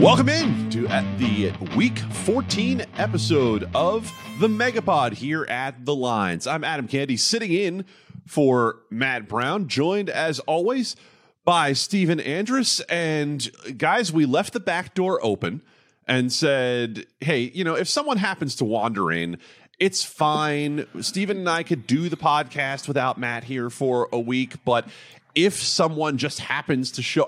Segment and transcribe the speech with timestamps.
[0.00, 6.46] Welcome in to at the week 14 episode of the Megapod here at the Lines.
[6.46, 7.84] I'm Adam Candee sitting in
[8.26, 10.96] for Matt Brown, joined as always
[11.44, 12.80] by Stephen Andress.
[12.88, 15.60] And guys, we left the back door open
[16.08, 19.36] and said, hey, you know, if someone happens to wander in,
[19.78, 20.86] it's fine.
[21.02, 24.88] Stephen and I could do the podcast without Matt here for a week, but
[25.34, 27.26] if someone just happens to show,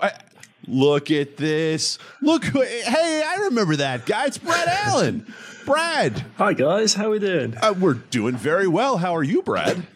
[0.67, 1.97] look at this.
[2.21, 4.25] Look, hey, I remember that guy.
[4.27, 5.31] It's Brad Allen.
[5.65, 6.25] Brad.
[6.37, 7.55] Hi guys, how we doing?
[7.61, 8.97] Uh, we're doing very well.
[8.97, 9.87] How are you, Brad?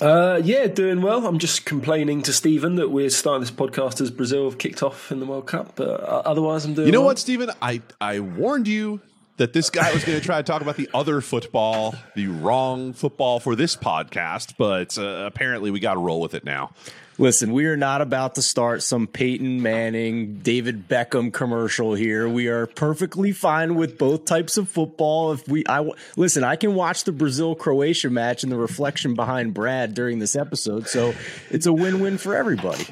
[0.00, 1.26] Uh, yeah, doing well.
[1.26, 5.10] I'm just complaining to Stephen that we're starting this podcast as Brazil have kicked off
[5.10, 6.86] in the World Cup, but uh, otherwise I'm doing.
[6.86, 7.06] You know well.
[7.06, 7.50] what, Stephen?
[7.60, 9.00] I I warned you
[9.38, 12.92] that this guy was going to try to talk about the other football, the wrong
[12.92, 16.72] football for this podcast, but uh, apparently we got to roll with it now.
[17.20, 22.28] Listen, we are not about to start some Peyton Manning, David Beckham commercial here.
[22.28, 25.32] We are perfectly fine with both types of football.
[25.32, 29.52] If we, I listen, I can watch the Brazil Croatia match and the reflection behind
[29.52, 31.12] Brad during this episode, so
[31.50, 32.86] it's a win-win for everybody.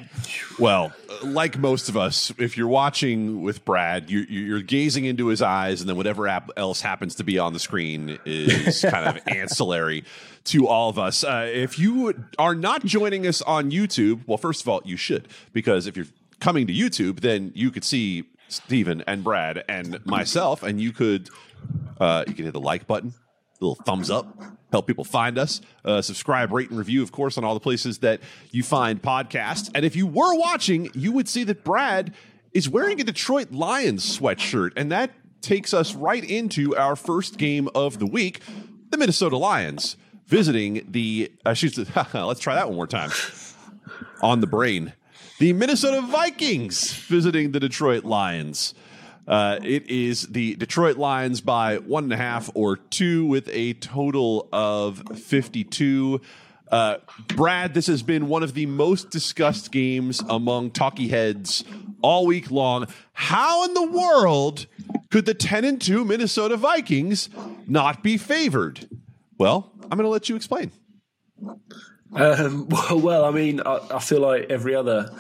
[0.59, 5.41] Well, like most of us, if you're watching with Brad, you're, you're gazing into his
[5.41, 10.05] eyes, and then whatever else happens to be on the screen is kind of ancillary
[10.47, 11.25] to all of us.
[11.25, 15.29] Uh, if you are not joining us on YouTube, well, first of all, you should,
[15.53, 16.07] because if you're
[16.41, 21.29] coming to YouTube, then you could see Stephen and Brad and myself, and you could
[22.01, 23.13] uh, you can hit the like button,
[23.61, 25.61] little thumbs up, help people find us.
[25.85, 29.71] Uh, subscribe, rate, and review, of course, on all the places that you find podcasts.
[29.75, 32.15] And if you were watching, you would see that Brad
[32.53, 37.69] is wearing a Detroit Lions sweatshirt, and that takes us right into our first game
[37.75, 38.41] of the week,
[38.91, 41.77] the Minnesota Lions visiting the uh, shoot,
[42.15, 43.11] let's try that one more time
[44.23, 44.93] on the brain
[45.39, 48.75] the minnesota vikings visiting the detroit lions
[49.27, 53.73] uh, it is the Detroit Lions by one and a half or two with a
[53.75, 56.21] total of 52.
[56.71, 61.65] Uh, Brad, this has been one of the most discussed games among talkie heads
[62.03, 62.87] all week long.
[63.15, 64.67] How in the world
[65.11, 67.29] could the 10 and 2 Minnesota Vikings
[67.67, 68.89] not be favored?
[69.39, 70.73] Well, I'm going to let you explain.
[72.15, 75.11] Um, well, I mean, I, I, feel like every other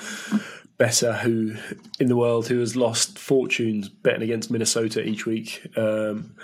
[0.78, 1.54] better who
[1.98, 6.34] in the world who has lost fortunes betting against Minnesota each week, um,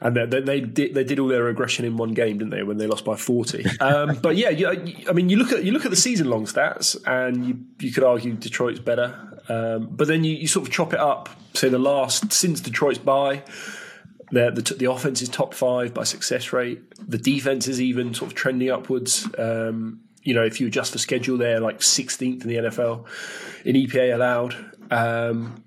[0.00, 2.62] and they, they, did they did all their aggression in one game, didn't they?
[2.62, 3.64] When they lost by forty.
[3.80, 4.68] Um, but yeah, you,
[5.08, 7.92] I mean, you look at you look at the season long stats, and you you
[7.92, 11.28] could argue Detroit's better, um, but then you, you sort of chop it up.
[11.54, 13.42] Say the last since Detroit's bye.
[14.32, 16.80] The, the, the, offense is top five by success rate.
[17.06, 19.28] The defense is even sort of trending upwards.
[19.38, 23.06] Um, you know, if you adjust for schedule, they're like 16th in the NFL
[23.64, 24.56] in EPA allowed.
[24.90, 25.62] Um,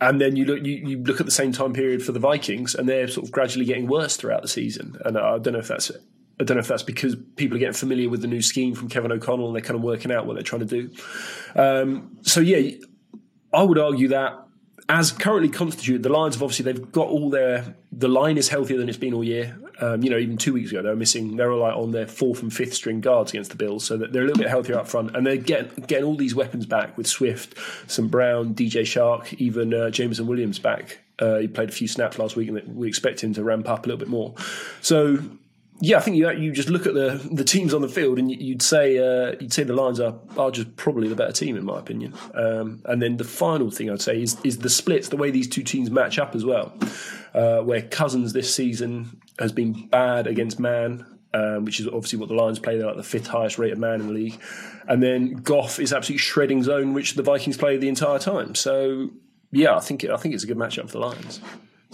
[0.00, 2.74] and then you look you, you, look at the same time period for the Vikings,
[2.74, 4.96] and they're sort of gradually getting worse throughout the season.
[5.04, 5.92] And I don't know if that's
[6.40, 8.88] I don't know if that's because people are getting familiar with the new scheme from
[8.88, 10.90] Kevin O'Connell and they're kind of working out what they're trying to do.
[11.54, 12.78] Um, so yeah,
[13.52, 14.44] I would argue that
[14.92, 18.76] as currently constituted, the Lions have obviously they've got all their the line is healthier
[18.76, 19.58] than it's been all year.
[19.80, 22.06] Um, you know, even two weeks ago they were missing they were like on their
[22.06, 24.86] fourth and fifth string guards against the Bills, so they're a little bit healthier up
[24.86, 27.56] front, and they're getting getting all these weapons back with Swift,
[27.90, 28.10] St.
[28.10, 30.98] Brown, DJ Chark, even uh, Jameson Williams back.
[31.18, 33.86] Uh, he played a few snaps last week, and we expect him to ramp up
[33.86, 34.34] a little bit more.
[34.82, 35.18] So
[35.84, 38.30] yeah, I think you you just look at the the teams on the field and
[38.30, 41.64] you'd say uh, you'd say the Lions are are just probably the better team in
[41.64, 42.14] my opinion.
[42.34, 45.48] Um, and then the final thing I'd say is is the splits, the way these
[45.48, 46.72] two teams match up as well.
[47.34, 51.04] Uh, where Cousins this season has been bad against man,
[51.34, 52.78] um, which is obviously what the Lions play.
[52.78, 54.40] They're like the fifth highest rated man in the league.
[54.86, 58.54] And then Goff is absolutely shredding zone, which the Vikings play the entire time.
[58.54, 59.10] So
[59.50, 61.40] yeah, I think it, I think it's a good matchup for the Lions.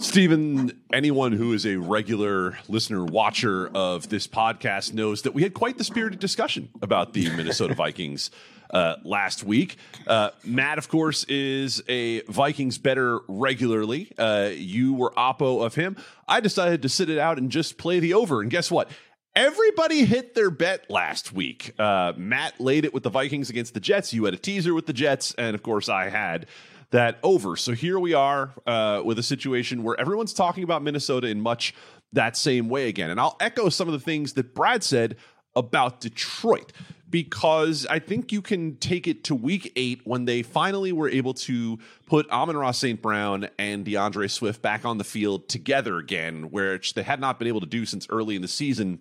[0.01, 5.53] Stephen, anyone who is a regular listener, watcher of this podcast knows that we had
[5.53, 8.31] quite the spirited discussion about the Minnesota Vikings
[8.69, 9.75] uh, last week.
[10.07, 14.09] Uh, Matt, of course, is a Vikings better regularly.
[14.17, 15.97] Uh, you were oppo of him.
[16.29, 18.41] I decided to sit it out and just play the over.
[18.41, 18.89] And guess what?
[19.35, 21.73] Everybody hit their bet last week.
[21.77, 24.13] Uh, Matt laid it with the Vikings against the Jets.
[24.13, 25.35] You had a teaser with the Jets.
[25.37, 26.47] And of course, I had
[26.91, 27.55] that over.
[27.55, 31.73] So here we are uh, with a situation where everyone's talking about Minnesota in much
[32.13, 33.09] that same way again.
[33.09, 35.17] And I'll echo some of the things that Brad said
[35.55, 36.71] about Detroit
[37.09, 41.33] because I think you can take it to week eight when they finally were able
[41.35, 43.01] to put Amon-Ra St.
[43.01, 47.47] Brown and DeAndre Swift back on the field together again, which they had not been
[47.47, 48.99] able to do since early in the season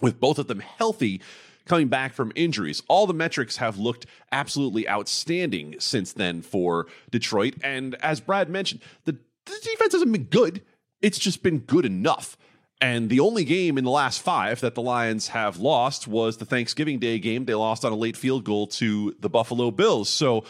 [0.00, 1.20] with both of them healthy
[1.66, 2.82] coming back from injuries.
[2.88, 7.54] All the metrics have looked absolutely outstanding since then for Detroit.
[7.62, 9.12] And as Brad mentioned, the,
[9.46, 10.62] the defense hasn't been good,
[11.00, 12.36] it's just been good enough.
[12.80, 16.44] And the only game in the last five that the Lions have lost was the
[16.44, 17.44] Thanksgiving Day game.
[17.44, 20.08] They lost on a late field goal to the Buffalo Bills.
[20.08, 20.44] So,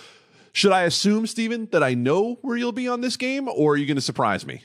[0.52, 3.76] should I assume, Steven, that I know where you'll be on this game, or are
[3.76, 4.62] you going to surprise me?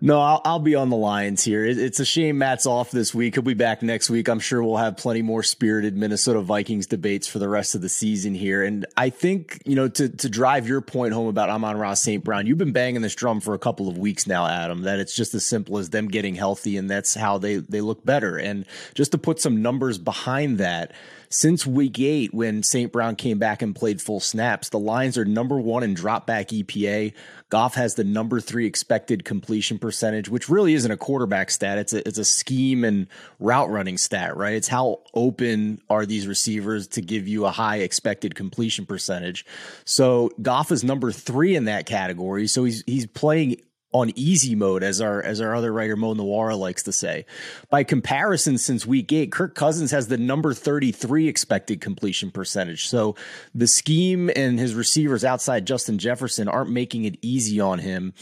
[0.00, 1.64] No, I'll, I'll, be on the Lions here.
[1.64, 3.34] It, it's a shame Matt's off this week.
[3.34, 4.28] He'll be back next week.
[4.28, 7.88] I'm sure we'll have plenty more spirited Minnesota Vikings debates for the rest of the
[7.88, 8.62] season here.
[8.62, 12.22] And I think, you know, to, to drive your point home about Amon-Ra St.
[12.22, 15.14] Brown, you've been banging this drum for a couple of weeks now, Adam, that it's
[15.14, 18.36] just as simple as them getting healthy and that's how they, they look better.
[18.36, 20.92] And just to put some numbers behind that,
[21.36, 22.90] since week eight, when St.
[22.90, 26.48] Brown came back and played full snaps, the Lions are number one in drop back
[26.48, 27.12] EPA.
[27.50, 31.76] Goff has the number three expected completion percentage, which really isn't a quarterback stat.
[31.76, 33.06] It's a, it's a scheme and
[33.38, 34.54] route running stat, right?
[34.54, 39.44] It's how open are these receivers to give you a high expected completion percentage.
[39.84, 42.46] So Goff is number three in that category.
[42.46, 43.60] So he's, he's playing
[43.92, 47.24] on easy mode, as our as our other writer Mo Nuwwarah likes to say.
[47.70, 52.88] By comparison, since week eight, Kirk Cousins has the number 33 expected completion percentage.
[52.88, 53.14] So
[53.54, 58.12] the scheme and his receivers outside Justin Jefferson aren't making it easy on him.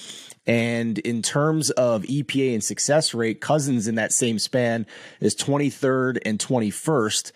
[0.47, 4.87] And in terms of EPA and success rate, Cousins in that same span
[5.21, 7.33] is 23rd and 21st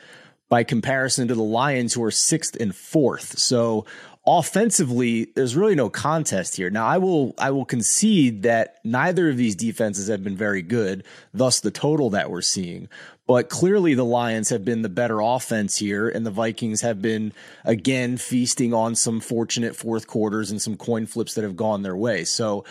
[0.48, 3.38] by comparison to the Lions, who are sixth and fourth.
[3.38, 3.84] So
[4.28, 6.68] offensively, there's really no contest here.
[6.68, 11.04] Now, I will I will concede that neither of these defenses have been very good,
[11.32, 12.88] thus the total that we're seeing.
[13.26, 17.32] But clearly, the Lions have been the better offense here, and the Vikings have been
[17.64, 21.96] again feasting on some fortunate fourth quarters and some coin flips that have gone their
[21.96, 22.24] way.
[22.24, 22.64] So,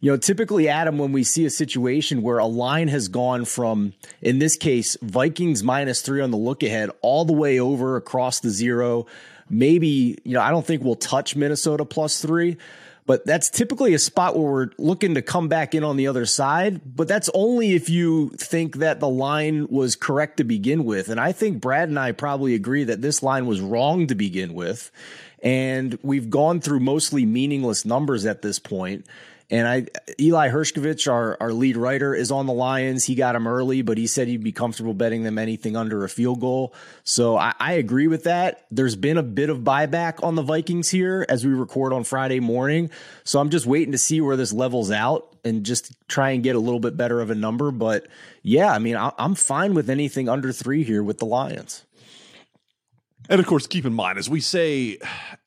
[0.00, 3.92] you know, typically, Adam, when we see a situation where a line has gone from,
[4.20, 8.40] in this case, Vikings minus three on the look ahead, all the way over across
[8.40, 9.06] the zero
[9.48, 12.56] maybe, you know, I don't think we'll touch Minnesota plus three,
[13.06, 16.24] but that's typically a spot where we're looking to come back in on the other
[16.24, 16.80] side.
[16.96, 21.10] But that's only if you think that the line was correct to begin with.
[21.10, 24.54] And I think Brad and I probably agree that this line was wrong to begin
[24.54, 24.90] with.
[25.42, 29.06] And we've gone through mostly meaningless numbers at this point.
[29.50, 29.86] And I,
[30.18, 33.04] Eli Hershkovich, our, our lead writer, is on the Lions.
[33.04, 36.08] He got him early, but he said he'd be comfortable betting them anything under a
[36.08, 36.74] field goal.
[37.04, 38.66] So I, I agree with that.
[38.70, 42.40] There's been a bit of buyback on the Vikings here as we record on Friday
[42.40, 42.90] morning.
[43.24, 46.56] So I'm just waiting to see where this levels out and just try and get
[46.56, 47.70] a little bit better of a number.
[47.70, 48.08] But
[48.42, 51.84] yeah, I mean, I, I'm fine with anything under three here with the Lions.
[53.28, 54.98] And of course, keep in mind, as we say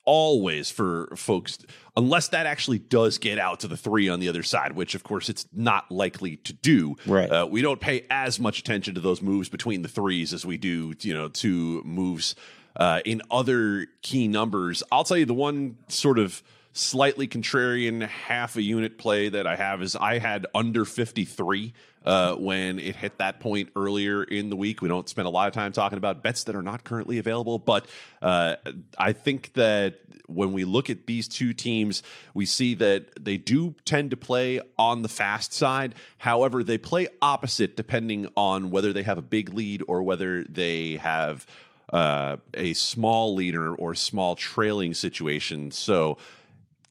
[0.03, 1.59] always for folks,
[1.97, 5.03] unless that actually does get out to the three on the other side, which of
[5.03, 6.95] course it's not likely to do.
[7.07, 7.29] Right.
[7.29, 10.57] Uh, we don't pay as much attention to those moves between the threes as we
[10.57, 12.35] do, you know, to moves
[12.75, 14.83] uh, in other key numbers.
[14.91, 16.44] I'll tell you the one sort of
[16.77, 21.74] slightly contrarian half a unit play that I have is I had under 53
[22.06, 24.81] uh, when it hit that point earlier in the week.
[24.81, 27.59] We don't spend a lot of time talking about bets that are not currently available,
[27.59, 27.85] but
[28.21, 28.56] uh,
[28.97, 32.03] I think that when we look at these two teams,
[32.33, 35.95] we see that they do tend to play on the fast side.
[36.18, 40.97] However, they play opposite depending on whether they have a big lead or whether they
[40.97, 41.45] have
[41.91, 45.71] uh, a small leader or small trailing situation.
[45.71, 46.18] So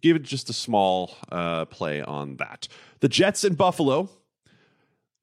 [0.02, 2.68] give it just a small uh, play on that.
[3.00, 4.10] The Jets and Buffalo.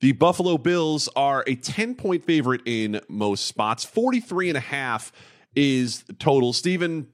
[0.02, 3.86] The Buffalo Bills are a 10 point favorite in most spots.
[3.86, 5.14] 43 and a half
[5.56, 6.52] is total.
[6.52, 7.08] Stephen,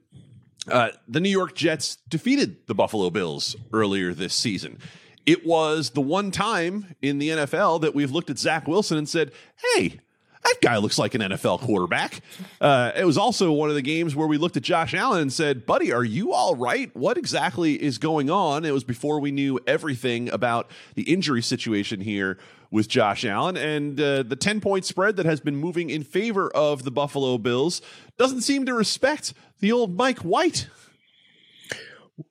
[0.67, 4.79] uh, the New York Jets defeated the Buffalo Bills earlier this season.
[5.25, 9.07] It was the one time in the NFL that we've looked at Zach Wilson and
[9.07, 9.31] said,
[9.75, 9.99] hey,
[10.43, 12.21] that guy looks like an NFL quarterback.
[12.61, 15.33] Uh, it was also one of the games where we looked at Josh Allen and
[15.33, 16.95] said, Buddy, are you all right?
[16.95, 18.63] What exactly is going on?
[18.65, 22.37] It was before we knew everything about the injury situation here
[22.71, 23.57] with Josh Allen.
[23.57, 27.37] And uh, the 10 point spread that has been moving in favor of the Buffalo
[27.37, 27.81] Bills
[28.17, 30.67] doesn't seem to respect the old Mike White.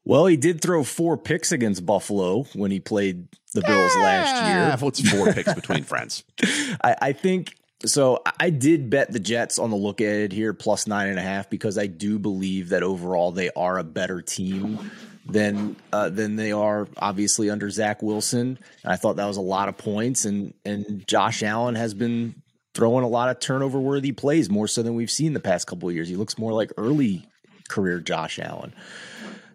[0.04, 4.76] Well, he did throw four picks against Buffalo when he played the Bills last year.
[4.78, 6.24] What's four picks between friends?
[6.82, 7.54] I, I think
[7.84, 11.18] so I did bet the Jets on the look at it here plus nine and
[11.18, 14.90] a half because I do believe that overall they are a better team
[15.26, 18.58] than uh, than they are obviously under Zach Wilson.
[18.82, 22.42] And I thought that was a lot of points, and and Josh Allen has been
[22.74, 25.88] throwing a lot of turnover worthy plays more so than we've seen the past couple
[25.88, 26.08] of years.
[26.08, 27.26] He looks more like early
[27.68, 28.72] career Josh Allen.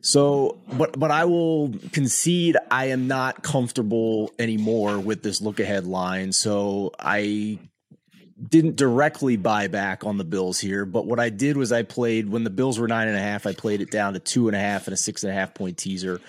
[0.01, 5.85] So, but but I will concede I am not comfortable anymore with this look ahead
[5.85, 6.33] line.
[6.33, 7.59] So I
[8.49, 12.29] didn't directly buy back on the Bills here, but what I did was I played
[12.29, 13.45] when the Bills were nine and a half.
[13.45, 15.53] I played it down to two and a half and a six and a half
[15.53, 16.19] point teaser.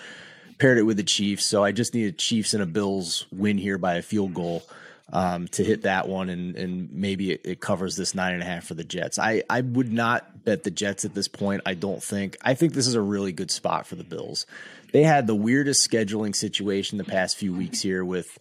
[0.57, 3.77] Paired it with the Chiefs, so I just needed Chiefs and a Bills win here
[3.77, 4.63] by a field goal
[5.11, 8.45] um, to hit that one, and and maybe it, it, covers this nine and a
[8.45, 9.19] half for the Jets.
[9.19, 11.61] I I would not bet the Jets at this point.
[11.65, 12.37] I don't think.
[12.41, 14.45] I think this is a really good spot for the Bills.
[14.93, 18.37] They had the weirdest scheduling situation the past few weeks here with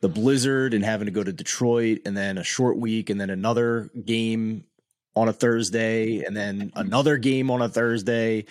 [0.00, 3.30] the blizzard and having to go to Detroit and then a short week and then
[3.30, 4.64] another game
[5.16, 8.44] on a Thursday and then another game on a Thursday.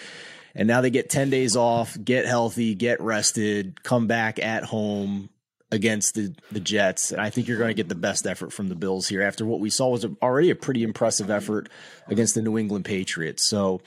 [0.54, 5.30] And now they get 10 days off, get healthy, get rested, come back at home
[5.72, 7.12] against the, the Jets.
[7.12, 9.46] And I think you're going to get the best effort from the Bills here after
[9.46, 11.70] what we saw was already a pretty impressive effort
[12.08, 13.44] against the New England Patriots.
[13.44, 13.82] So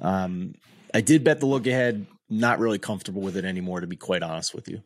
[0.00, 0.54] um,
[0.92, 2.06] I did bet the look ahead.
[2.28, 4.82] Not really comfortable with it anymore, to be quite honest with you.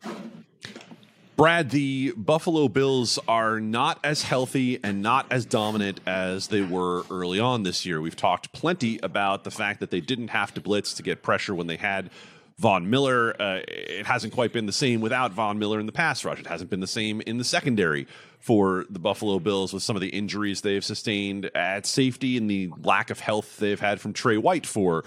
[1.35, 7.03] Brad, the Buffalo Bills are not as healthy and not as dominant as they were
[7.11, 7.99] early on this year.
[7.99, 11.53] We've talked plenty about the fact that they didn't have to blitz to get pressure
[11.53, 12.09] when they had
[12.57, 13.35] Von Miller.
[13.37, 16.39] Uh, it hasn't quite been the same without Von Miller in the pass rush.
[16.39, 18.07] It hasn't been the same in the secondary
[18.39, 22.71] for the Buffalo Bills with some of the injuries they've sustained at safety and the
[22.81, 25.03] lack of health they've had from Trey White for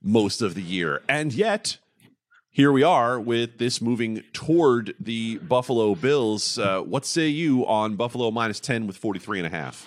[0.00, 1.02] most of the year.
[1.08, 1.78] And yet,
[2.52, 6.58] here we are with this moving toward the Buffalo Bills.
[6.58, 9.86] Uh, what say you on Buffalo minus 10 with 43 and a half?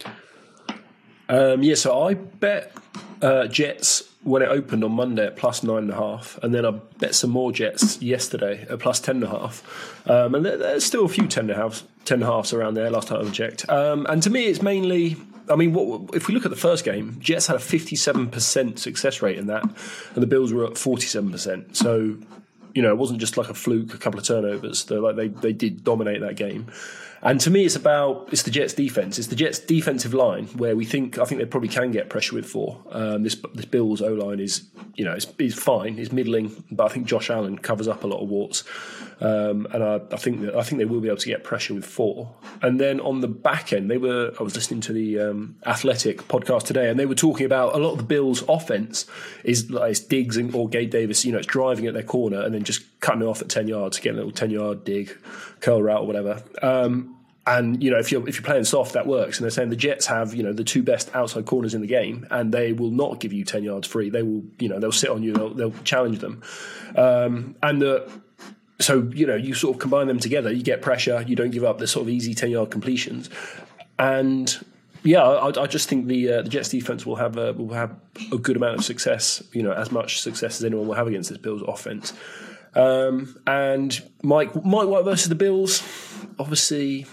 [1.30, 2.76] Um, yeah, so I bet
[3.22, 6.66] uh, Jets when it opened on Monday at plus nine and a half, and then
[6.66, 10.10] I bet some more Jets yesterday at plus ten and a half.
[10.10, 12.90] Um, and there's still a few ten and a half, ten and a around there.
[12.90, 15.18] Last time I checked, um, and to me, it's mainly.
[15.48, 19.22] I mean, what, if we look at the first game, Jets had a 57% success
[19.22, 21.76] rate in that, and the Bills were at 47%.
[21.76, 22.18] So
[22.76, 24.84] you know, it wasn't just like a fluke, a couple of turnovers.
[24.84, 26.68] They like they they did dominate that game.
[27.22, 29.18] And to me, it's about it's the Jets' defense.
[29.18, 32.36] It's the Jets' defensive line where we think I think they probably can get pressure
[32.36, 32.80] with four.
[32.92, 34.64] Um, this this Bills O line is
[34.96, 38.22] you know it's fine, it's middling, but I think Josh Allen covers up a lot
[38.22, 38.66] of warts,
[39.22, 41.74] um, and I, I, think that I think they will be able to get pressure
[41.74, 42.34] with four.
[42.62, 46.28] And then on the back end, they were I was listening to the um, Athletic
[46.28, 49.06] podcast today, and they were talking about a lot of the Bills' offense
[49.44, 51.24] is like it's Diggs and, or Gabe Davis.
[51.24, 53.68] You know, it's driving at their corner and then just cutting it off at ten
[53.68, 55.18] yards, getting a little ten yard dig,
[55.62, 56.44] curl route or whatever.
[56.62, 57.16] Um,
[57.48, 59.38] and you know, if you're if you're playing soft, that works.
[59.38, 61.88] And they're saying the Jets have you know the two best outside corners in the
[61.88, 64.10] game, and they will not give you ten yards free.
[64.10, 66.42] They will you know they'll sit on you, they'll, they'll challenge them,
[66.96, 68.10] um, and the.
[68.80, 70.52] So you know you sort of combine them together.
[70.52, 71.24] You get pressure.
[71.26, 73.30] You don't give up the sort of easy ten yard completions,
[73.98, 74.56] and
[75.06, 77.96] yeah, I, I, just think the uh, the Jets defense will have a, will have
[78.32, 79.44] a good amount of success.
[79.54, 82.12] You know, as much success as anyone will have against this Bills offense.
[82.74, 85.82] Um, and Mike Mike White versus the Bills,
[86.40, 87.06] obviously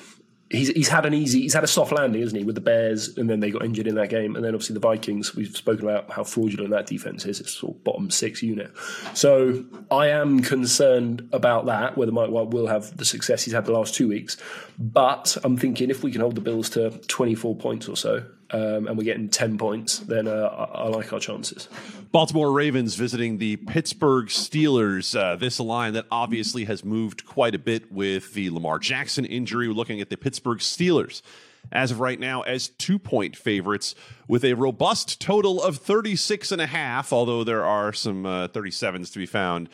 [0.53, 3.17] he's he's had an easy he's had a soft landing, isn't he, with the Bears,
[3.17, 5.35] and then they got injured in that game, and then obviously the Vikings.
[5.35, 7.41] We've spoken about how fraudulent that defense is.
[7.41, 8.71] It's sort of bottom six unit.
[9.15, 13.65] So I am concerned about that whether Mike White will have the success he's had
[13.65, 14.37] the last two weeks.
[14.79, 18.87] But I'm thinking if we can hold the Bills to 24 points or so, um,
[18.87, 21.69] and we're getting 10 points, then uh, I, I, like our chances.
[22.11, 25.19] Baltimore Ravens visiting the Pittsburgh Steelers.
[25.19, 29.69] Uh, this line that obviously has moved quite a bit with the Lamar Jackson injury.
[29.69, 31.23] We're looking at the Pittsburgh Steelers
[31.71, 33.95] as of right now as two point favorites
[34.29, 39.13] with a robust total of 36 and a half, although there are some uh, 37s
[39.13, 39.69] to be found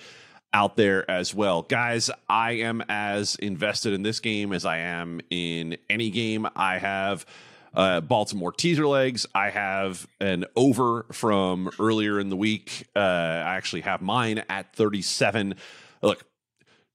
[0.53, 1.63] out there as well.
[1.63, 6.47] Guys, I am as invested in this game as I am in any game.
[6.57, 7.27] I have
[7.75, 9.27] uh, Baltimore teaser legs.
[9.35, 12.87] I have an over from earlier in the week.
[12.95, 15.55] Uh, I actually have mine at 37.
[16.03, 16.25] Look,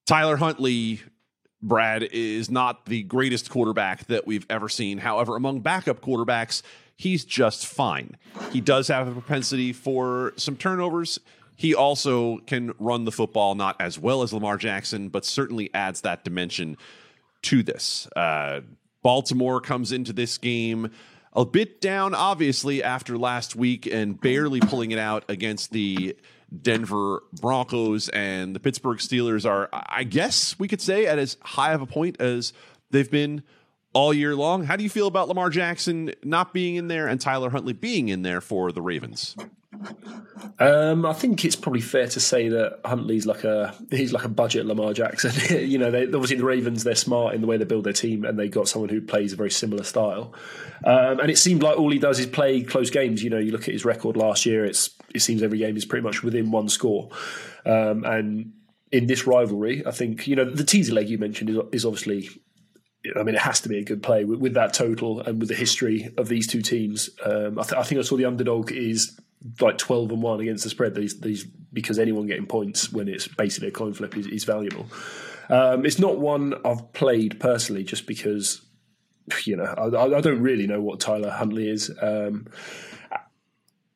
[0.06, 1.01] Tyler Huntley,
[1.62, 4.98] Brad, is not the greatest quarterback that we've ever seen.
[4.98, 6.62] However, among backup quarterbacks,
[6.96, 8.18] he's just fine.
[8.51, 11.20] He does have a propensity for some turnovers.
[11.56, 16.01] He also can run the football not as well as Lamar Jackson, but certainly adds
[16.01, 16.77] that dimension
[17.44, 18.08] to this.
[18.15, 18.62] Uh,
[19.03, 20.89] Baltimore comes into this game
[21.33, 26.15] a bit down, obviously, after last week and barely pulling it out against the
[26.62, 28.10] Denver Broncos.
[28.10, 31.86] And the Pittsburgh Steelers are, I guess we could say, at as high of a
[31.86, 32.53] point as
[32.91, 33.43] they've been
[33.93, 34.63] all year long.
[34.63, 38.10] How do you feel about Lamar Jackson not being in there and Tyler Huntley being
[38.10, 39.36] in there for the Ravens?
[40.59, 44.29] Um, I think it's probably fair to say that Huntley's like a he's like a
[44.29, 45.31] budget Lamar Jackson.
[45.69, 48.25] you know, they, obviously the Ravens they're smart in the way they build their team,
[48.25, 50.33] and they got someone who plays a very similar style.
[50.83, 53.23] Um, and it seemed like all he does is play close games.
[53.23, 55.85] You know, you look at his record last year; it's it seems every game is
[55.85, 57.09] pretty much within one score.
[57.65, 58.53] Um, and
[58.91, 62.29] in this rivalry, I think you know the teaser leg you mentioned is, is obviously
[63.17, 65.49] I mean, it has to be a good play with, with that total and with
[65.49, 67.09] the history of these two teams.
[67.25, 69.19] Um, I, th- I, think I saw the underdog is
[69.59, 70.95] like twelve and one against the spread.
[70.95, 74.88] These these because anyone getting points when it's basically a coin flip is, is valuable.
[75.50, 78.62] Um, it's not one I've played personally, just because
[79.45, 81.91] you know I, I don't really know what Tyler Huntley is.
[82.01, 82.47] Um,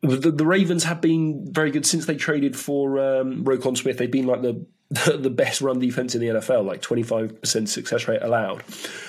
[0.01, 3.97] the, the, Ravens have been very good since they traded for um, Roquan Smith.
[3.97, 8.21] They've been like the the best run defense in the NFL, like 25% success rate
[8.21, 8.63] allowed.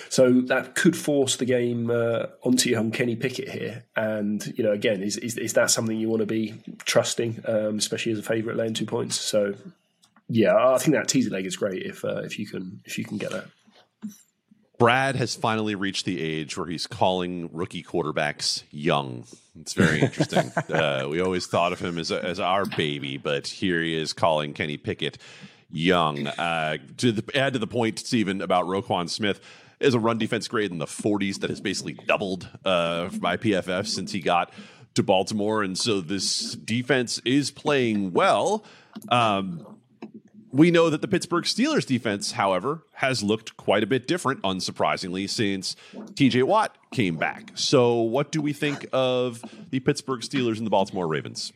[0.08, 3.85] So that could force the game uh, onto young Kenny Pickett here.
[3.94, 6.54] And, you know, again, is, is, is that something you want to be
[6.85, 9.20] trusting, um, especially as a favourite laying two points?
[9.20, 9.54] So,
[10.28, 13.04] yeah, I think that teaser leg is great if uh, if you can if you
[13.04, 13.47] can get that.
[14.78, 19.25] Brad has finally reached the age where he's calling rookie quarterbacks young.
[19.58, 20.52] It's very interesting.
[20.73, 24.12] uh, we always thought of him as, a, as our baby, but here he is
[24.12, 25.18] calling Kenny Pickett
[25.71, 26.27] young.
[26.27, 29.41] Uh, to the, add to the point, Stephen, about Roquan Smith
[29.81, 33.87] is a run defense grade in the 40s that has basically doubled uh, by PFF
[33.87, 34.53] since he got
[34.95, 38.65] to Baltimore, and so this defense is playing well.
[39.09, 39.79] Um,
[40.51, 45.31] we know that the Pittsburgh Steelers defense, however, has looked quite a bit different, unsurprisingly,
[45.31, 47.52] since TJ Watt came back.
[47.55, 49.40] So, what do we think of
[49.71, 51.52] the Pittsburgh Steelers and the Baltimore Ravens?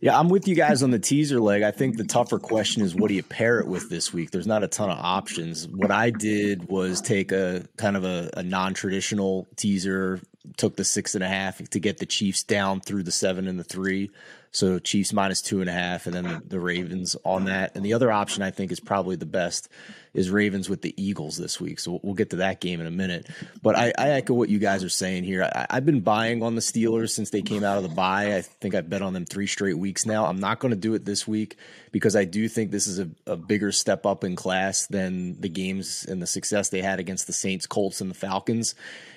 [0.00, 1.64] Yeah, I'm with you guys on the teaser leg.
[1.64, 4.30] I think the tougher question is what do you pair it with this week?
[4.30, 5.66] There's not a ton of options.
[5.66, 10.20] What I did was take a kind of a, a non traditional teaser,
[10.56, 13.58] took the six and a half to get the Chiefs down through the seven and
[13.58, 14.10] the three.
[14.52, 17.74] So Chiefs minus two and a half, and then the, the, Ravens on that.
[17.74, 19.68] And the other option I think is probably the best
[20.14, 21.80] is Ravens with the Eagles this week.
[21.80, 23.28] So we'll get to that game in a minute.
[23.62, 25.42] But I, I echo what you guys are saying here.
[25.42, 28.36] I, have been buying on the Steelers since they came out of the bye.
[28.36, 30.26] I think I've bet on them three straight weeks now.
[30.26, 31.56] I'm not going to do it this week
[31.90, 35.48] because I do think this is a, a bigger step up in class than the
[35.48, 38.74] games and the success they had against the Saints, Colts, and the Falcons.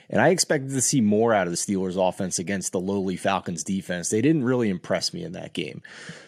[0.09, 3.63] And I expected to see more out of the Steelers offense against the lowly Falcons
[3.63, 4.09] defense.
[4.09, 5.81] They didn't really impress me in that game.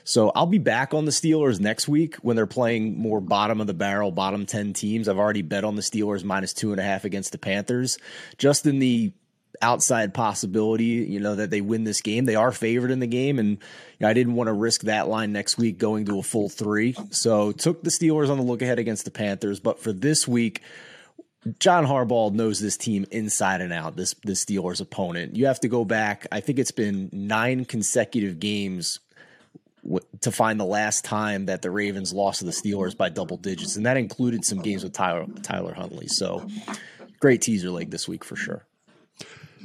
[0.03, 3.67] So I'll be back on the Steelers next week when they're playing more bottom of
[3.67, 5.07] the barrel, bottom 10 teams.
[5.07, 7.97] I've already bet on the Steelers minus two and a half against the Panthers.
[8.37, 9.13] Just in the
[9.61, 12.25] outside possibility, you know, that they win this game.
[12.25, 13.57] They are favored in the game, and you
[14.01, 16.95] know, I didn't want to risk that line next week going to a full three.
[17.11, 19.59] So took the Steelers on the look ahead against the Panthers.
[19.59, 20.61] But for this week,
[21.59, 23.95] John Harbaugh knows this team inside and out.
[23.95, 25.35] This this Steelers opponent.
[25.35, 26.27] You have to go back.
[26.31, 28.99] I think it's been nine consecutive games
[30.21, 33.77] to find the last time that the Ravens lost to the Steelers by double digits,
[33.77, 36.07] and that included some games with Tyler Tyler Huntley.
[36.07, 36.45] So,
[37.19, 38.65] great teaser leg this week for sure.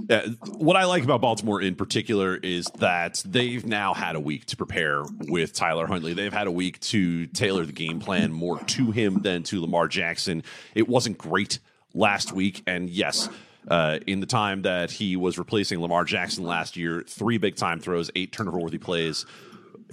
[0.08, 0.26] Yeah,
[0.56, 4.56] what I like about Baltimore in particular is that they've now had a week to
[4.56, 6.14] prepare with Tyler Huntley.
[6.14, 9.88] They've had a week to tailor the game plan more to him than to Lamar
[9.88, 10.42] Jackson.
[10.74, 11.58] It wasn't great
[11.94, 13.28] last week, and yes,
[13.68, 17.80] uh, in the time that he was replacing Lamar Jackson last year, three big time
[17.80, 19.24] throws, eight turnover worthy plays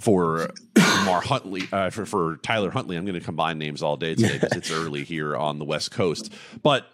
[0.00, 2.96] for Lamar Huntley, uh, for, for Tyler Huntley.
[2.96, 5.90] I'm going to combine names all day today because it's early here on the West
[5.90, 6.32] Coast.
[6.62, 6.86] But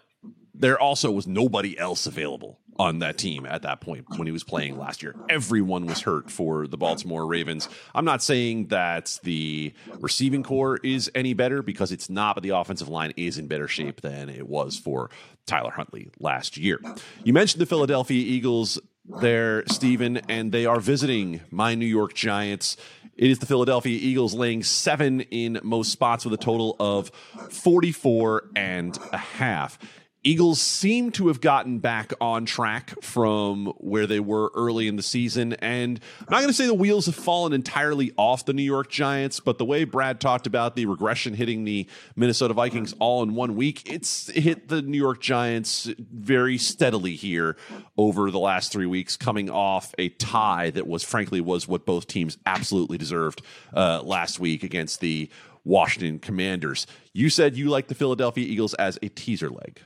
[0.53, 4.43] there also was nobody else available on that team at that point when he was
[4.43, 5.13] playing last year.
[5.29, 7.67] Everyone was hurt for the Baltimore Ravens.
[7.93, 12.49] I'm not saying that the receiving corps is any better because it's not, but the
[12.49, 15.09] offensive line is in better shape than it was for
[15.45, 16.79] Tyler Huntley last year.
[17.23, 18.79] You mentioned the Philadelphia Eagles
[19.19, 22.77] there, Stephen, and they are visiting my New York Giants.
[23.17, 27.09] It is the Philadelphia Eagles laying seven in most spots with a total of
[27.49, 29.77] 44 and a half.
[30.21, 35.03] Eagles seem to have gotten back on track from where they were early in the
[35.03, 35.53] season.
[35.53, 38.89] And I'm not going to say the wheels have fallen entirely off the New York
[38.89, 43.33] Giants, but the way Brad talked about the regression hitting the Minnesota Vikings all in
[43.33, 47.55] one week, it's hit the New York Giants very steadily here
[47.97, 52.07] over the last three weeks, coming off a tie that was, frankly, was what both
[52.07, 53.41] teams absolutely deserved
[53.73, 55.29] uh, last week against the
[55.63, 56.87] Washington Commanders.
[57.13, 59.81] You said you like the Philadelphia Eagles as a teaser leg.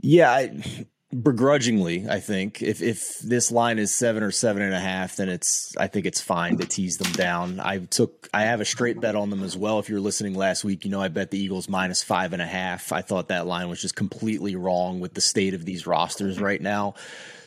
[0.00, 4.80] Yeah, I, begrudgingly, I think if if this line is seven or seven and a
[4.80, 7.60] half, then it's I think it's fine to tease them down.
[7.60, 9.78] I took I have a straight bet on them as well.
[9.78, 12.46] If you're listening last week, you know I bet the Eagles minus five and a
[12.46, 12.92] half.
[12.92, 16.60] I thought that line was just completely wrong with the state of these rosters right
[16.60, 16.94] now.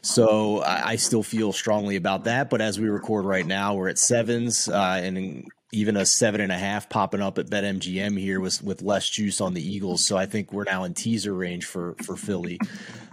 [0.02, 2.50] So I, I still feel strongly about that.
[2.50, 6.52] But as we record right now, we're at sevens, uh, and even a seven and
[6.52, 10.06] a half popping up at BetMGM here with with less juice on the Eagles.
[10.06, 12.60] So I think we're now in teaser range for for Philly.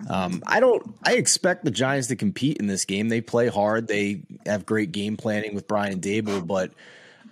[0.08, 0.94] Um, I don't.
[1.04, 3.08] I expect the Giants to compete in this game.
[3.08, 3.86] They play hard.
[3.86, 6.46] They have great game planning with Brian Daboll.
[6.46, 6.72] But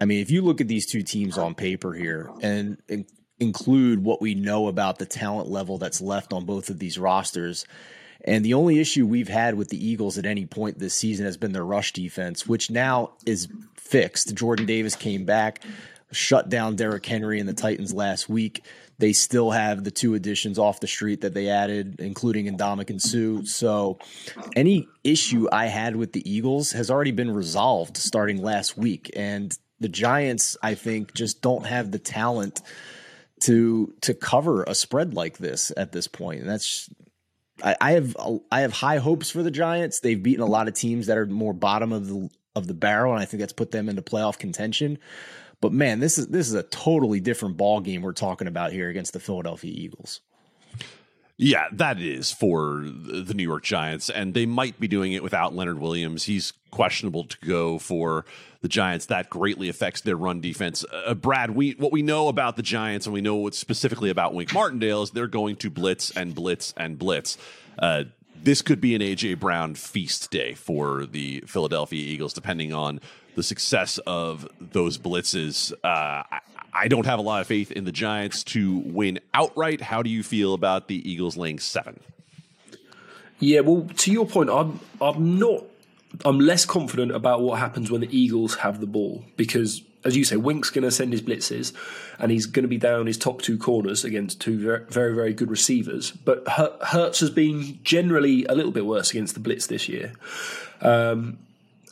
[0.01, 3.07] I mean, if you look at these two teams on paper here, and, and
[3.39, 7.67] include what we know about the talent level that's left on both of these rosters.
[8.27, 11.37] And the only issue we've had with the Eagles at any point this season has
[11.37, 14.35] been their rush defense, which now is fixed.
[14.35, 15.63] Jordan Davis came back,
[16.11, 18.65] shut down Derrick Henry and the Titans last week.
[18.99, 23.45] They still have the two additions off the street that they added, including Ndamukong Suh.
[23.45, 23.99] So
[24.57, 29.11] any issue I had with the Eagles has already been resolved starting last week.
[29.15, 32.63] And the Giants, I think, just don't have the talent
[33.39, 36.41] to to cover a spread like this at this point.
[36.41, 36.89] And that's
[37.63, 38.17] I, have
[38.51, 40.01] I have high hopes for the Giants.
[40.01, 43.13] They've beaten a lot of teams that are more bottom of the of the barrel,
[43.13, 44.99] and I think that's put them into playoff contention.
[45.61, 48.89] But man, this is this is a totally different ball game we're talking about here
[48.89, 50.21] against the Philadelphia Eagles.
[51.39, 55.55] Yeah, that is for the New York Giants, and they might be doing it without
[55.55, 56.25] Leonard Williams.
[56.25, 58.25] He's questionable to go for
[58.63, 59.07] the Giants.
[59.07, 60.83] That greatly affects their run defense.
[60.91, 64.33] Uh, Brad, we what we know about the Giants, and we know what specifically about
[64.33, 67.37] Wink Martindale is they're going to blitz and blitz and blitz.
[67.79, 68.05] Uh,
[68.43, 72.99] this could be an AJ Brown feast day for the Philadelphia Eagles, depending on
[73.35, 75.73] the success of those blitzes.
[75.85, 76.41] Uh, I,
[76.77, 79.81] I don't have a lot of faith in the Giants to win outright.
[79.81, 82.01] How do you feel about the Eagles laying seven?
[83.39, 85.65] Yeah, well, to your point, I'm I'm not
[86.25, 90.25] I'm less confident about what happens when the Eagles have the ball because, as you
[90.25, 91.73] say, Wink's going to send his blitzes,
[92.19, 94.59] and he's going to be down his top two corners against two
[94.89, 96.11] very very good receivers.
[96.11, 100.13] But Hurts has been generally a little bit worse against the blitz this year.
[100.81, 101.39] Um,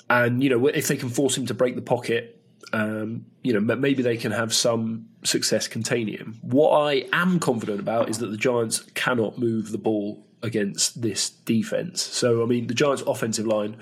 [0.08, 2.40] and you know, if they can force him to break the pocket,
[2.72, 6.38] um, you know, maybe they can have some success containing him.
[6.42, 11.30] What I am confident about is that the Giants cannot move the ball against this
[11.30, 12.02] defense.
[12.02, 13.76] So, I mean, the Giants' offensive line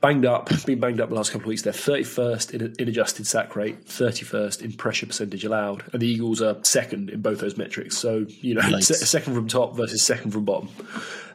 [0.00, 1.62] banged up, been banged up the last couple of weeks.
[1.62, 6.40] They're 31st in, in adjusted sack rate, 31st in pressure percentage allowed, and the Eagles
[6.40, 7.96] are second in both those metrics.
[7.96, 8.88] So, you know, nice.
[8.88, 10.68] second from top versus second from bottom.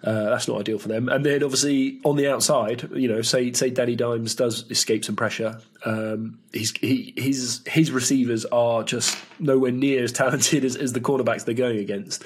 [0.03, 1.09] Uh, that's not ideal for them.
[1.09, 5.15] And then obviously on the outside, you know, say say Danny Dimes does escape some
[5.15, 5.59] pressure.
[5.85, 10.99] Um, his he, his his receivers are just nowhere near as talented as, as the
[10.99, 12.23] cornerbacks they're going against.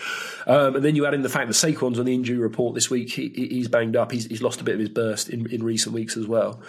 [0.47, 2.89] Um, and then you add in the fact that Saquon's on the injury report this
[2.89, 3.11] week.
[3.11, 4.11] He, he's banged up.
[4.11, 6.61] He's, he's lost a bit of his burst in, in recent weeks as well.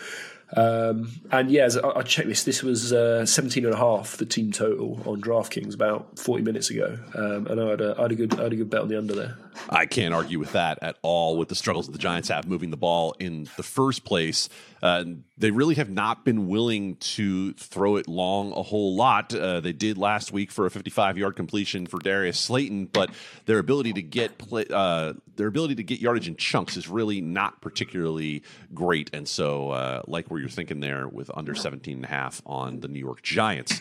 [0.57, 2.43] Um, and yeah, I, I, checked this.
[2.43, 6.71] This was uh, 17 and a half, the team total on DraftKings about 40 minutes
[6.71, 6.99] ago.
[7.15, 8.89] Um, and I had, a, I had a good, I had a good bet on
[8.89, 9.39] the under there.
[9.69, 11.37] I can't argue with that at all.
[11.37, 14.49] With the struggles that the Giants have moving the ball in the first place,
[14.83, 15.05] uh,
[15.37, 19.35] they really have not been willing to throw it long a whole lot.
[19.35, 23.11] Uh, they did last week for a 55-yard completion for Darius Slayton, but
[23.47, 27.21] their ability to get play, uh, their ability to get yardage in chunks is really
[27.21, 28.43] not particularly
[28.75, 29.11] great.
[29.13, 32.81] And so, uh, like where you're thinking there with under 17 and a half on
[32.81, 33.81] the New York Giants.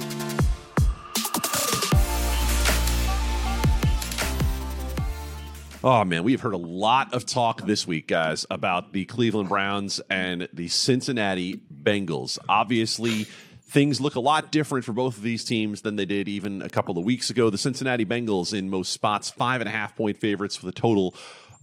[5.83, 9.49] Oh man, we have heard a lot of talk this week, guys, about the Cleveland
[9.49, 12.37] Browns and the Cincinnati Bengals.
[12.47, 13.23] Obviously,
[13.63, 16.69] things look a lot different for both of these teams than they did even a
[16.69, 17.49] couple of weeks ago.
[17.49, 21.15] The Cincinnati Bengals in most spots, five and a half point favorites with a total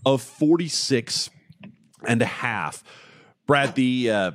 [0.05, 1.31] of 46
[2.05, 2.83] and a half.
[3.47, 4.31] Brad, the uh,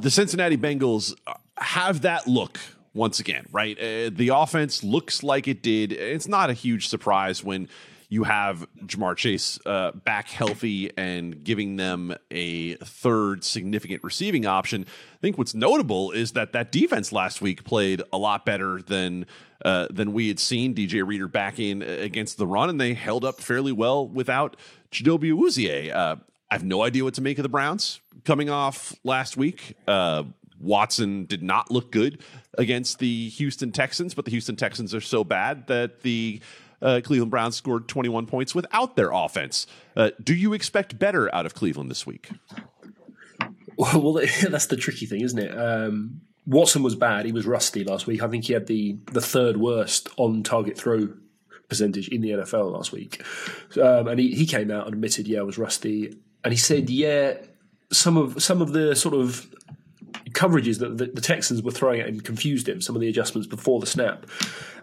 [0.00, 1.14] the Cincinnati Bengals
[1.58, 2.58] have that look
[2.92, 3.78] once again, right?
[3.78, 5.92] Uh, the offense looks like it did.
[5.92, 7.68] It's not a huge surprise when
[8.08, 14.86] you have Ja'Marr Chase uh, back healthy and giving them a third significant receiving option.
[14.88, 19.26] I think what's notable is that that defense last week played a lot better than
[19.64, 20.74] uh, than we had seen.
[20.74, 24.56] DJ Reader back in against the run, and they held up fairly well without
[24.90, 25.94] Chidobe Awuzie.
[25.94, 26.16] Uh,
[26.50, 29.76] I have no idea what to make of the Browns coming off last week.
[29.88, 30.24] Uh,
[30.60, 32.20] Watson did not look good
[32.56, 36.40] against the Houston Texans, but the Houston Texans are so bad that the
[36.82, 39.66] uh, Cleveland Browns scored 21 points without their offense.
[39.96, 42.30] Uh, do you expect better out of Cleveland this week?
[43.76, 44.12] Well,
[44.48, 45.56] that's the tricky thing, isn't it?
[45.56, 47.26] Um, Watson was bad.
[47.26, 48.22] He was rusty last week.
[48.22, 51.08] I think he had the the third worst on target throw
[51.68, 53.24] percentage in the NFL last week.
[53.80, 56.14] Um, and he, he came out and admitted, yeah, I was rusty.
[56.44, 57.38] And he said, yeah,
[57.90, 59.52] some of some of the sort of
[60.34, 62.80] coverages that the, the, Texans were throwing at him confused him.
[62.80, 64.26] Some of the adjustments before the snap,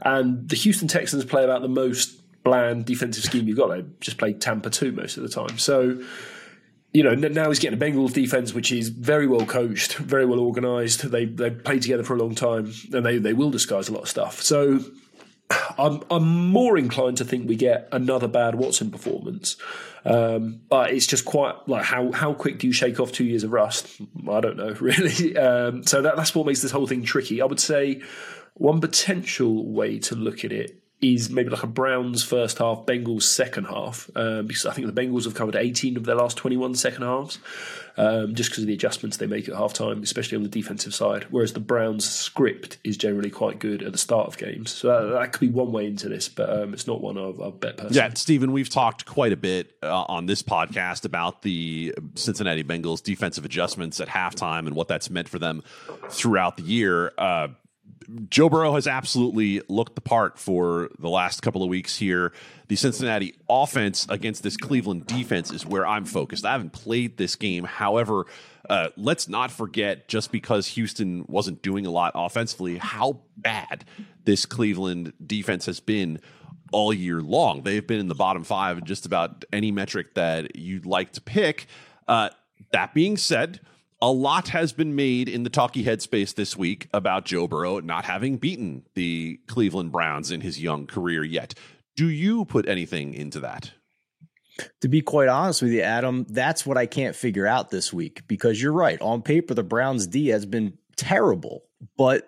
[0.02, 3.68] and the Houston Texans play about the most bland defensive scheme you've got.
[3.68, 5.58] They just play Tampa two most of the time.
[5.58, 6.02] So
[6.94, 10.40] you know, now he's getting a Bengals defense, which is very well coached, very well
[10.40, 11.10] organised.
[11.10, 14.04] They they played together for a long time, and they they will disguise a lot
[14.04, 14.42] of stuff.
[14.42, 14.80] So
[15.78, 19.58] I'm I'm more inclined to think we get another bad Watson performance.
[20.04, 23.44] Um, but it's just quite like how how quick do you shake off two years
[23.44, 24.02] of rust?
[24.30, 25.38] I don't know really.
[25.38, 27.42] Um, so that, that's what makes this whole thing tricky.
[27.42, 28.02] I would say
[28.56, 33.24] one potential way to look at it is maybe like a Browns first half, Bengals
[33.24, 36.76] second half, um, because I think the Bengals have covered 18 of their last 21
[36.76, 37.40] second halves,
[37.98, 41.26] um, just because of the adjustments they make at halftime, especially on the defensive side.
[41.32, 45.20] Whereas the Browns script is generally quite good at the start of games, so that,
[45.20, 47.78] that could be one way into this, but um, it's not one I've, I've bet
[47.78, 47.98] personally.
[47.98, 53.02] Yeah, Stephen, we've talked quite a bit uh, on this podcast about the Cincinnati Bengals
[53.02, 55.64] defensive adjustments at halftime and what that's meant for them
[56.10, 57.12] throughout the year.
[57.18, 57.48] Uh,
[58.30, 62.34] Joe Burrow has absolutely looked the part for the last couple of weeks here.
[62.68, 66.46] The Cincinnati offense against this Cleveland defense is where I'm focused.
[66.46, 67.64] I haven't played this game.
[67.64, 68.26] However,
[68.70, 73.86] uh, let's not forget just because Houston wasn't doing a lot offensively, how bad
[74.24, 76.20] this Cleveland defense has been
[76.72, 77.64] all year long.
[77.64, 81.22] They've been in the bottom five in just about any metric that you'd like to
[81.22, 81.68] pick.
[82.08, 82.30] Uh,
[82.72, 83.60] that being said,
[84.02, 88.06] a lot has been made in the talkie headspace this week about Joe Burrow not
[88.06, 91.54] having beaten the Cleveland Browns in his young career yet.
[91.96, 93.72] Do you put anything into that?
[94.82, 98.28] To be quite honest with you, Adam, that's what I can't figure out this week
[98.28, 99.02] because you're right.
[99.02, 101.64] On paper, the Browns D has been terrible,
[101.98, 102.28] but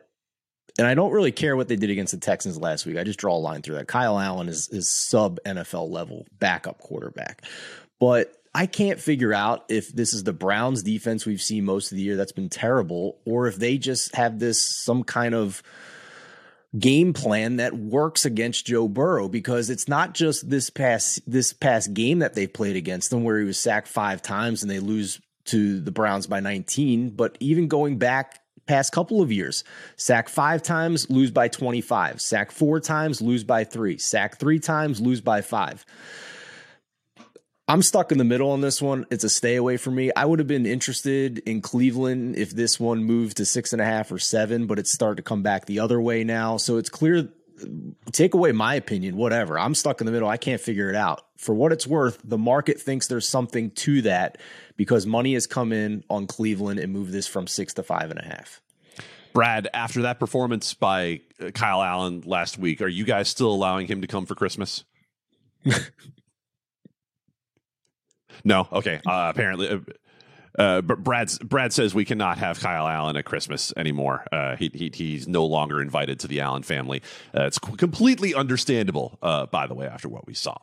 [0.78, 2.98] and I don't really care what they did against the Texans last week.
[2.98, 3.88] I just draw a line through that.
[3.88, 7.44] Kyle Allen is, is sub NFL level backup quarterback.
[8.00, 11.98] But I can't figure out if this is the Browns defense we've seen most of
[11.98, 15.64] the year that's been terrible, or if they just have this some kind of
[16.78, 21.94] game plan that works against Joe Burrow because it's not just this past this past
[21.94, 25.20] game that they've played against them where he was sacked five times and they lose
[25.46, 29.64] to the Browns by 19, but even going back past couple of years.
[29.98, 32.22] Sack five times, lose by 25.
[32.22, 33.98] Sack four times, lose by three.
[33.98, 35.86] Sack three times, lose by five.
[37.68, 39.06] I'm stuck in the middle on this one.
[39.10, 40.12] It's a stay away for me.
[40.16, 43.86] I would have been interested in Cleveland if this one moved to six and a
[43.86, 46.58] half or seven, but it's starting to come back the other way now.
[46.58, 47.30] So it's clear.
[48.12, 49.58] Take away my opinion, whatever.
[49.58, 50.28] I'm stuck in the middle.
[50.28, 51.26] I can't figure it out.
[51.38, 54.40] For what it's worth, the market thinks there's something to that
[54.76, 58.20] because money has come in on Cleveland and moved this from six to five and
[58.20, 58.62] a half.
[59.34, 63.88] Brad, after that performance by uh, Kyle Allen last week, are you guys still allowing
[63.88, 64.84] him to come for Christmas?
[68.44, 68.68] No.
[68.72, 69.00] Okay.
[69.06, 69.80] Uh, apparently, uh,
[70.62, 74.26] uh Brad Brad says we cannot have Kyle Allen at Christmas anymore.
[74.32, 77.02] Uh, he, he, he's no longer invited to the Allen family.
[77.36, 80.58] Uh, it's completely understandable, uh, by the way, after what we saw.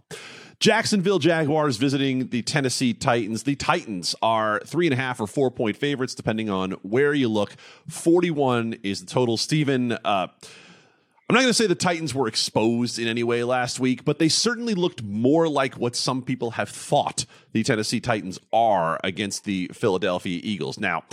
[0.60, 3.44] Jacksonville Jaguars visiting the Tennessee Titans.
[3.44, 7.28] The Titans are three and a half or four point favorites, depending on where you
[7.28, 7.56] look.
[7.88, 9.36] Forty one is the total.
[9.36, 9.96] Stephen.
[11.30, 14.18] I'm not going to say the Titans were exposed in any way last week, but
[14.18, 19.44] they certainly looked more like what some people have thought the Tennessee Titans are against
[19.44, 20.80] the Philadelphia Eagles.
[20.80, 21.04] Now,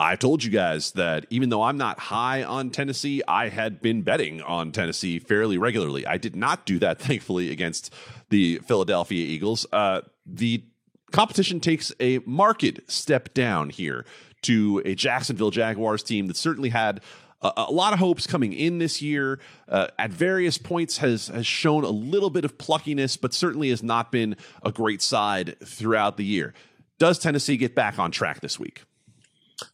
[0.00, 4.02] I told you guys that even though I'm not high on Tennessee, I had been
[4.02, 6.04] betting on Tennessee fairly regularly.
[6.08, 7.94] I did not do that, thankfully, against
[8.30, 9.64] the Philadelphia Eagles.
[9.72, 10.64] Uh, the
[11.12, 14.04] competition takes a marked step down here
[14.40, 17.00] to a Jacksonville Jaguars team that certainly had
[17.42, 19.40] a, lot of hopes coming in this year.
[19.68, 23.82] Uh, at various points, has has shown a little bit of pluckiness, but certainly has
[23.82, 26.54] not been a great side throughout the year.
[26.98, 28.84] Does Tennessee get back on track this week?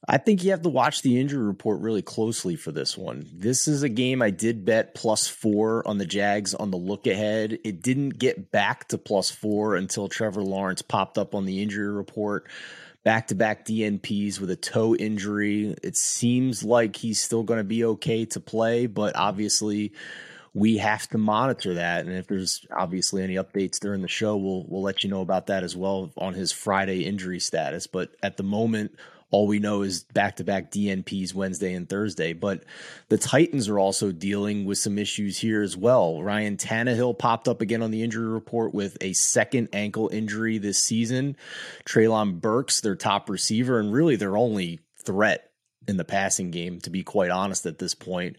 [0.06, 3.26] I think you have to watch the injury report really closely for this one.
[3.32, 7.06] This is a game I did bet plus four on the Jags on the look
[7.06, 7.58] ahead.
[7.64, 11.88] It didn't get back to plus four until Trevor Lawrence popped up on the injury
[11.88, 12.48] report
[13.04, 15.74] back to back DNPs with a toe injury.
[15.82, 19.92] It seems like he's still going to be okay to play, but obviously
[20.54, 22.06] we have to monitor that.
[22.06, 25.46] And if there's obviously any updates during the show, we'll we'll let you know about
[25.46, 27.86] that as well on his Friday injury status.
[27.86, 28.92] But at the moment,
[29.30, 32.32] all we know is back to back DNPs Wednesday and Thursday.
[32.32, 32.64] But
[33.08, 36.22] the Titans are also dealing with some issues here as well.
[36.22, 40.78] Ryan Tannehill popped up again on the injury report with a second ankle injury this
[40.78, 41.36] season.
[41.84, 45.50] Treylon Burks, their top receiver, and really their only threat
[45.86, 48.36] in the passing game, to be quite honest at this point.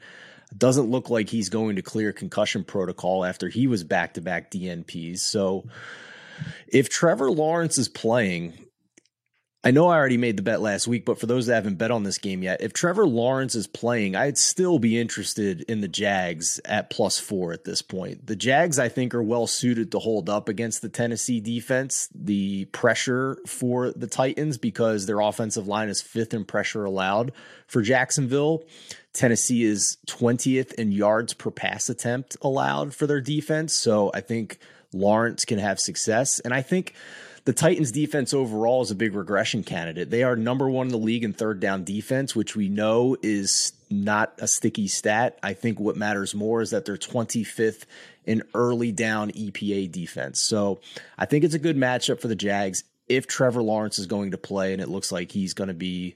[0.58, 4.50] Doesn't look like he's going to clear concussion protocol after he was back to back
[4.50, 5.20] DNPs.
[5.20, 5.66] So
[6.68, 8.54] if Trevor Lawrence is playing,
[9.62, 11.92] I know I already made the bet last week, but for those that haven't bet
[11.92, 15.90] on this game yet, if Trevor Lawrence is playing, I'd still be interested in the
[15.90, 18.26] Jags at plus four at this point.
[18.26, 22.66] The Jags, I think, are well suited to hold up against the Tennessee defense, the
[22.66, 27.34] pressure for the Titans, because their offensive line is fifth in pressure allowed
[27.68, 28.64] for Jacksonville.
[29.12, 33.76] Tennessee is 20th in yards per pass attempt allowed for their defense.
[33.76, 34.58] So I think
[34.94, 36.40] Lawrence can have success.
[36.40, 36.94] And I think
[37.46, 40.10] the Titans defense overall is a big regression candidate.
[40.10, 43.74] They are number one in the league in third down defense, which we know is
[43.90, 45.40] not a sticky stat.
[45.42, 47.86] I think what matters more is that they're 25th
[48.26, 50.40] in early down EPA defense.
[50.40, 50.80] So
[51.18, 54.38] I think it's a good matchup for the Jags if Trevor Lawrence is going to
[54.38, 56.16] play, and it looks like he's going to be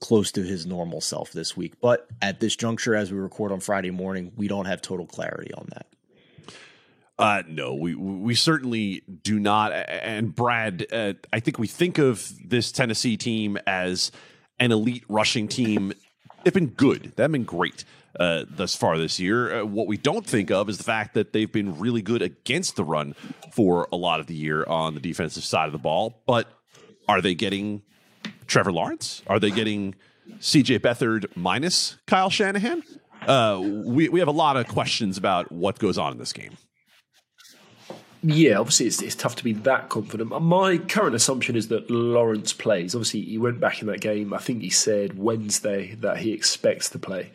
[0.00, 1.80] close to his normal self this week.
[1.80, 5.54] But at this juncture, as we record on Friday morning, we don't have total clarity
[5.54, 5.86] on that.
[7.18, 9.72] Uh, no, we we certainly do not.
[9.72, 14.10] And Brad, uh, I think we think of this Tennessee team as
[14.58, 15.92] an elite rushing team.
[16.42, 17.12] They've been good.
[17.16, 17.84] They've been great
[18.18, 19.60] uh, thus far this year.
[19.60, 22.76] Uh, what we don't think of is the fact that they've been really good against
[22.76, 23.14] the run
[23.52, 26.22] for a lot of the year on the defensive side of the ball.
[26.26, 26.48] But
[27.08, 27.82] are they getting
[28.46, 29.22] Trevor Lawrence?
[29.26, 29.94] Are they getting
[30.38, 32.82] CJ Beathard minus Kyle Shanahan?
[33.26, 36.56] Uh, we we have a lot of questions about what goes on in this game.
[38.22, 40.30] Yeah, obviously it's, it's tough to be that confident.
[40.42, 42.94] My current assumption is that Lawrence plays.
[42.94, 44.32] Obviously, he went back in that game.
[44.32, 47.30] I think he said Wednesday that he expects to play.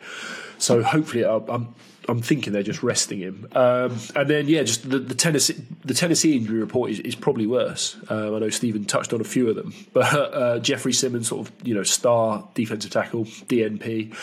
[0.56, 1.74] So hopefully, I'm
[2.08, 3.46] I'm thinking they're just resting him.
[3.54, 7.46] Um, and then yeah, just the, the, Tennessee the Tennessee injury report is, is probably
[7.46, 7.96] worse.
[8.08, 11.46] Um, I know Stephen touched on a few of them, but uh, Jeffrey Simmons, sort
[11.46, 14.14] of you know star defensive tackle, DNP.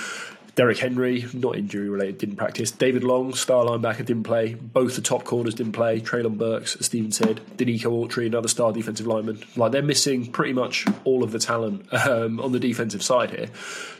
[0.55, 2.71] Derrick Henry, not injury related, didn't practice.
[2.71, 4.53] David Long, star linebacker, didn't play.
[4.53, 5.99] Both the top corners didn't play.
[5.99, 7.41] Treylon Burks, as Stephen said.
[7.57, 9.43] Denico Autry, another star defensive lineman.
[9.57, 13.49] Like they're missing pretty much all of the talent um, on the defensive side here.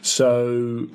[0.00, 0.88] So,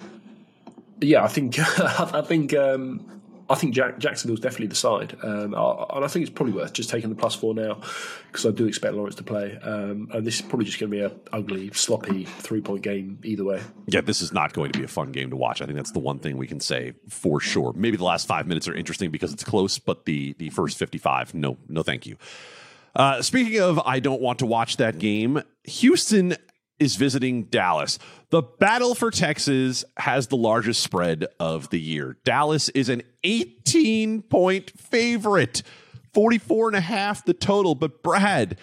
[0.99, 3.20] yeah, I think I think um,
[3.51, 6.89] I think Jack, Jacksonville's definitely the side, um, and I think it's probably worth just
[6.89, 7.81] taking the plus four now
[8.27, 10.97] because I do expect Lawrence to play, um, and this is probably just going to
[10.97, 13.61] be a ugly, sloppy three point game either way.
[13.87, 15.61] Yeah, this is not going to be a fun game to watch.
[15.61, 17.73] I think that's the one thing we can say for sure.
[17.75, 20.97] Maybe the last five minutes are interesting because it's close, but the the first fifty
[20.97, 22.17] five, no, no, thank you.
[22.95, 25.41] Uh, speaking of, I don't want to watch that game.
[25.63, 26.35] Houston
[26.81, 27.99] is visiting Dallas.
[28.31, 32.17] The battle for Texas has the largest spread of the year.
[32.25, 35.61] Dallas is an 18 point favorite,
[36.13, 37.75] 44 and a half the total.
[37.75, 38.57] But Brad,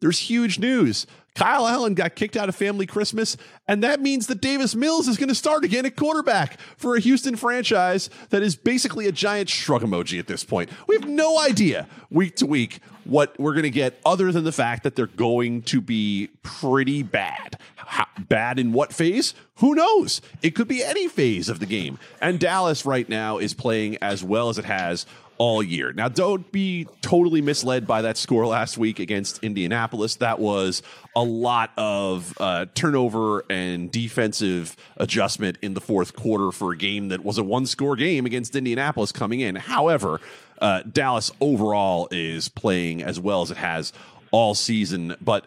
[0.00, 1.06] there's huge news.
[1.34, 5.16] Kyle Allen got kicked out of family Christmas, and that means that Davis Mills is
[5.16, 9.48] going to start again at quarterback for a Houston franchise that is basically a giant
[9.48, 10.70] shrug emoji at this point.
[10.86, 14.52] We have no idea week to week what we're going to get other than the
[14.52, 17.58] fact that they're going to be pretty bad.
[17.76, 19.34] How, bad in what phase?
[19.56, 20.20] Who knows?
[20.40, 21.98] It could be any phase of the game.
[22.20, 25.04] And Dallas right now is playing as well as it has
[25.38, 25.92] all year.
[25.92, 30.16] Now, don't be totally misled by that score last week against Indianapolis.
[30.16, 30.82] That was
[31.16, 37.08] a lot of uh, turnover and defensive adjustment in the fourth quarter for a game
[37.08, 39.56] that was a one score game against Indianapolis coming in.
[39.56, 40.20] However,
[40.60, 43.92] uh, Dallas overall is playing as well as it has
[44.30, 45.16] all season.
[45.20, 45.46] But,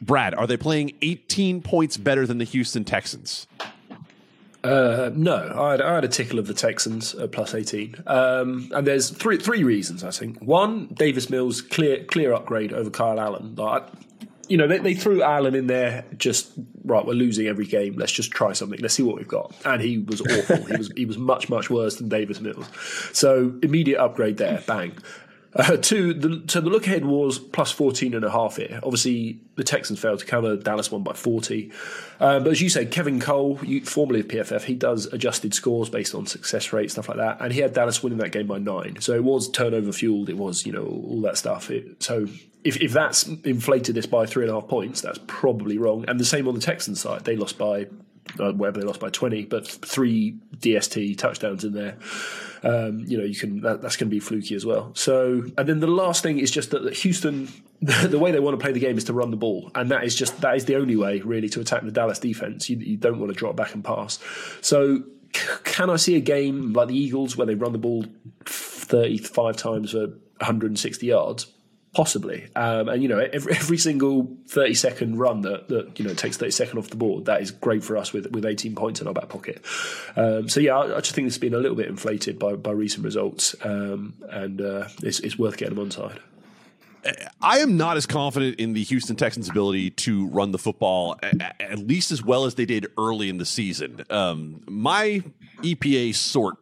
[0.00, 3.46] Brad, are they playing 18 points better than the Houston Texans?
[4.66, 8.70] Uh, no, I had, I had, a tickle of the Texans at plus eighteen, um,
[8.74, 10.40] and there's three three reasons I think.
[10.40, 13.54] One, Davis Mills clear clear upgrade over Kyle Allen.
[13.54, 13.86] Like,
[14.48, 16.04] you know, they, they, threw Allen in there.
[16.16, 16.52] Just
[16.84, 17.96] right, we're losing every game.
[17.96, 18.80] Let's just try something.
[18.80, 19.54] Let's see what we've got.
[19.64, 20.64] And he was awful.
[20.64, 22.68] he was he was much much worse than Davis Mills.
[23.12, 24.62] So immediate upgrade there.
[24.66, 24.92] Bang.
[25.56, 28.78] Uh, two, the, so the look ahead was plus 14 and a half here.
[28.82, 30.56] Obviously, the Texans failed to cover.
[30.56, 31.72] Dallas won by 40.
[32.20, 35.88] Uh, but as you say, Kevin Cole, you, formerly of PFF, he does adjusted scores
[35.88, 37.38] based on success rate, stuff like that.
[37.40, 39.00] And he had Dallas winning that game by nine.
[39.00, 40.28] So it was turnover fueled.
[40.28, 41.70] It was, you know, all that stuff.
[41.70, 42.26] It, so
[42.64, 46.04] if, if that's inflated this by three and a half points, that's probably wrong.
[46.08, 47.24] And the same on the Texans side.
[47.24, 47.86] They lost by
[48.38, 51.96] uh, whatever they lost by 20, but three DST touchdowns in there.
[52.62, 54.90] Um, you know, you can that, that's going to be fluky as well.
[54.94, 57.48] So, and then the last thing is just that, that Houston,
[57.80, 59.90] the, the, way they want to play the game is to run the ball, and
[59.90, 62.68] that is just that is the only way really to attack the Dallas defense.
[62.68, 64.18] You, you don't want to drop back and pass.
[64.60, 65.04] So,
[65.64, 68.04] can I see a game like the Eagles where they run the ball
[68.44, 70.08] 35 times for
[70.38, 71.46] 160 yards?
[71.96, 76.12] Possibly, um, and you know every, every single thirty second run that, that you know
[76.12, 79.00] takes thirty second off the board that is great for us with with eighteen points
[79.00, 79.64] in our back pocket.
[80.14, 82.72] Um, so yeah, I, I, just think it's been a little bit inflated by, by
[82.72, 86.20] recent results, um, and uh, it's, it's worth getting them on side.
[87.40, 91.78] I am not as confident in the Houston Texans' ability to run the football at
[91.78, 94.04] least as well as they did early in the season.
[94.10, 95.22] Um, my
[95.62, 96.56] EPA sort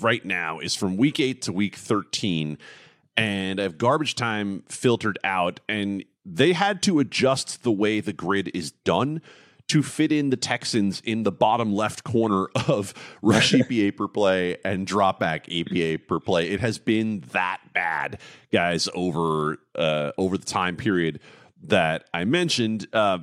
[0.00, 2.58] right now is from week eight to week thirteen
[3.16, 8.12] and I have garbage time filtered out, and they had to adjust the way the
[8.12, 9.20] grid is done
[9.68, 14.56] to fit in the Texans in the bottom left corner of rush EPA per play
[14.64, 16.50] and drop back EPA per play.
[16.50, 18.20] It has been that bad,
[18.52, 21.20] guys, over uh, over the time period
[21.62, 22.86] that I mentioned.
[22.92, 23.20] Uh,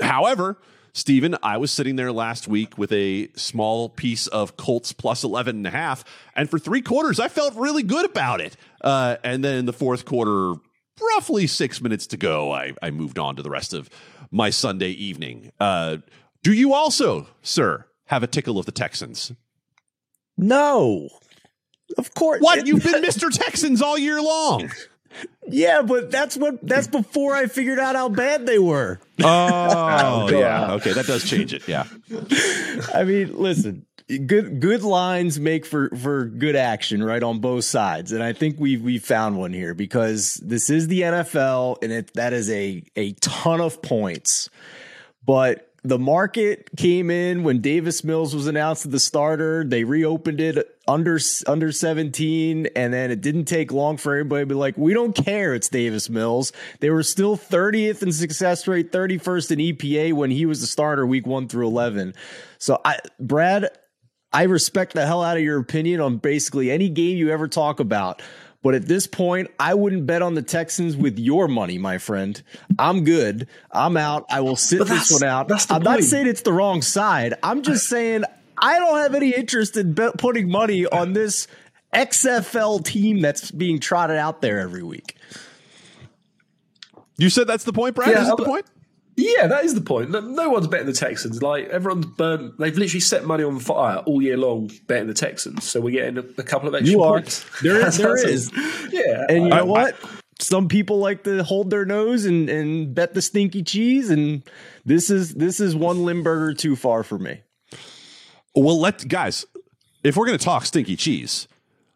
[0.00, 0.58] however,
[0.96, 5.56] Stephen, I was sitting there last week with a small piece of Colts plus 11
[5.56, 6.06] and a half.
[6.34, 8.56] And for three quarters, I felt really good about it.
[8.80, 10.54] Uh, and then in the fourth quarter,
[11.14, 13.90] roughly six minutes to go, I, I moved on to the rest of
[14.30, 15.52] my Sunday evening.
[15.60, 15.98] Uh,
[16.42, 19.32] do you also, sir, have a tickle of the Texans?
[20.38, 21.10] No.
[21.98, 22.40] Of course.
[22.40, 22.66] What?
[22.66, 23.28] You've been Mr.
[23.30, 24.70] Texans all year long.
[25.48, 29.00] Yeah, but that's what that's before I figured out how bad they were.
[29.22, 30.72] Oh, oh yeah.
[30.72, 31.66] Okay, that does change it.
[31.68, 31.84] Yeah.
[32.94, 38.12] I mean, listen, good good lines make for for good action, right on both sides,
[38.12, 42.12] and I think we we found one here because this is the NFL, and it
[42.14, 44.48] that is a a ton of points,
[45.24, 49.62] but the market came in when Davis Mills was announced as the starter.
[49.62, 54.46] They reopened it under under 17, and then it didn't take long for everybody to
[54.46, 55.54] be like, we don't care.
[55.54, 56.52] It's Davis Mills.
[56.80, 61.06] They were still 30th in success rate, 31st in EPA when he was the starter
[61.06, 62.14] week one through 11.
[62.58, 63.68] So, I, Brad,
[64.32, 67.78] I respect the hell out of your opinion on basically any game you ever talk
[67.78, 68.22] about.
[68.66, 72.42] But at this point, I wouldn't bet on the Texans with your money, my friend.
[72.80, 73.46] I'm good.
[73.70, 74.26] I'm out.
[74.28, 75.48] I will sit this one out.
[75.52, 75.84] I'm point.
[75.84, 77.34] not saying it's the wrong side.
[77.44, 78.24] I'm just saying
[78.58, 81.46] I don't have any interest in bet- putting money on this
[81.94, 85.14] XFL team that's being trotted out there every week.
[87.18, 88.10] You said that's the point, Brad?
[88.10, 88.66] Yeah, Is that the point?
[89.16, 90.10] Yeah, that is the point.
[90.10, 91.42] No one's betting the Texans.
[91.42, 92.58] Like everyone's burnt.
[92.58, 95.64] They've literally set money on fire all year long betting the Texans.
[95.64, 97.44] So we're getting a, a couple of extra you points.
[97.62, 98.52] There is, there is.
[98.90, 99.94] Yeah, and you I, know what?
[99.94, 100.08] I,
[100.38, 104.42] Some people like to hold their nose and, and bet the stinky cheese, and
[104.84, 107.40] this is this is one Limburger too far for me.
[108.54, 109.46] Well, let guys,
[110.04, 111.48] if we're going to talk stinky cheese,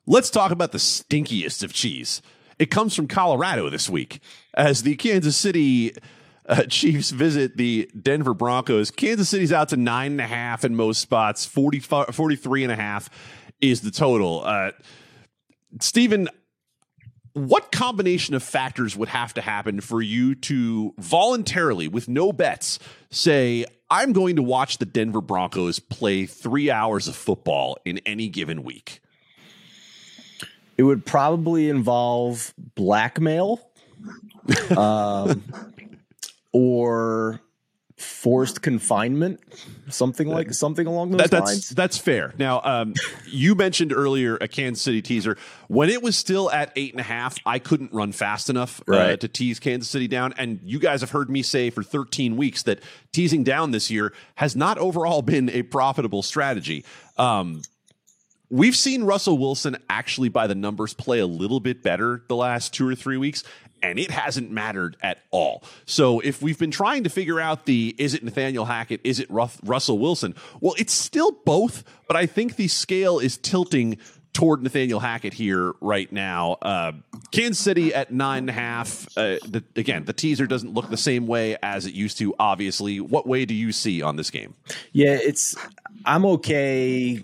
[0.06, 2.22] let's talk about the stinkiest of cheese.
[2.58, 4.20] It comes from Colorado this week
[4.54, 5.92] as the Kansas City
[6.46, 8.90] uh, Chiefs visit the Denver Broncos.
[8.90, 11.46] Kansas City's out to nine and a half in most spots.
[11.46, 13.10] 40, 43 and a half
[13.60, 14.42] is the total.
[14.44, 14.72] Uh,
[15.80, 16.28] Stephen,
[17.32, 22.78] what combination of factors would have to happen for you to voluntarily, with no bets,
[23.10, 28.28] say, I'm going to watch the Denver Broncos play three hours of football in any
[28.28, 29.00] given week?
[30.76, 33.60] It would probably involve blackmail.
[34.76, 35.44] um,
[36.52, 37.40] or
[38.00, 39.40] forced confinement,
[39.88, 41.68] something like something along those that, that's, lines.
[41.68, 42.32] That's fair.
[42.38, 42.94] Now, um,
[43.26, 45.36] you mentioned earlier a Kansas City teaser.
[45.68, 48.92] When it was still at eight and a half, I couldn't run fast enough uh,
[48.92, 49.10] right.
[49.12, 50.32] uh, to tease Kansas City down.
[50.38, 52.80] And you guys have heard me say for 13 weeks that
[53.12, 56.84] teasing down this year has not overall been a profitable strategy.
[57.18, 57.60] Um,
[58.50, 62.74] We've seen Russell Wilson actually, by the numbers, play a little bit better the last
[62.74, 63.44] two or three weeks
[63.82, 65.62] and it hasn't mattered at all.
[65.86, 69.28] So if we've been trying to figure out the is it Nathaniel Hackett, is it
[69.30, 70.34] Russell Wilson?
[70.60, 73.98] Well, it's still both, but I think the scale is tilting
[74.32, 76.52] toward Nathaniel Hackett here right now.
[76.62, 76.92] Uh,
[77.32, 79.08] Kansas City at nine and a half.
[79.16, 82.34] Uh, the, again, the teaser doesn't look the same way as it used to.
[82.38, 84.54] Obviously, what way do you see on this game?
[84.92, 85.56] Yeah, it's.
[86.04, 87.22] I'm okay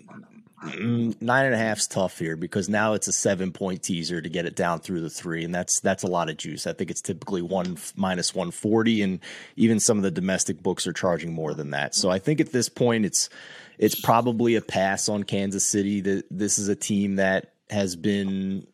[0.67, 4.29] Mm, nine and a half's tough here because now it's a seven point teaser to
[4.29, 6.67] get it down through the three, and that's that's a lot of juice.
[6.67, 9.21] I think it's typically one minus one forty, and
[9.57, 11.95] even some of the domestic books are charging more than that.
[11.95, 13.29] So I think at this point it's
[13.79, 16.01] it's probably a pass on Kansas City.
[16.01, 18.67] That this is a team that has been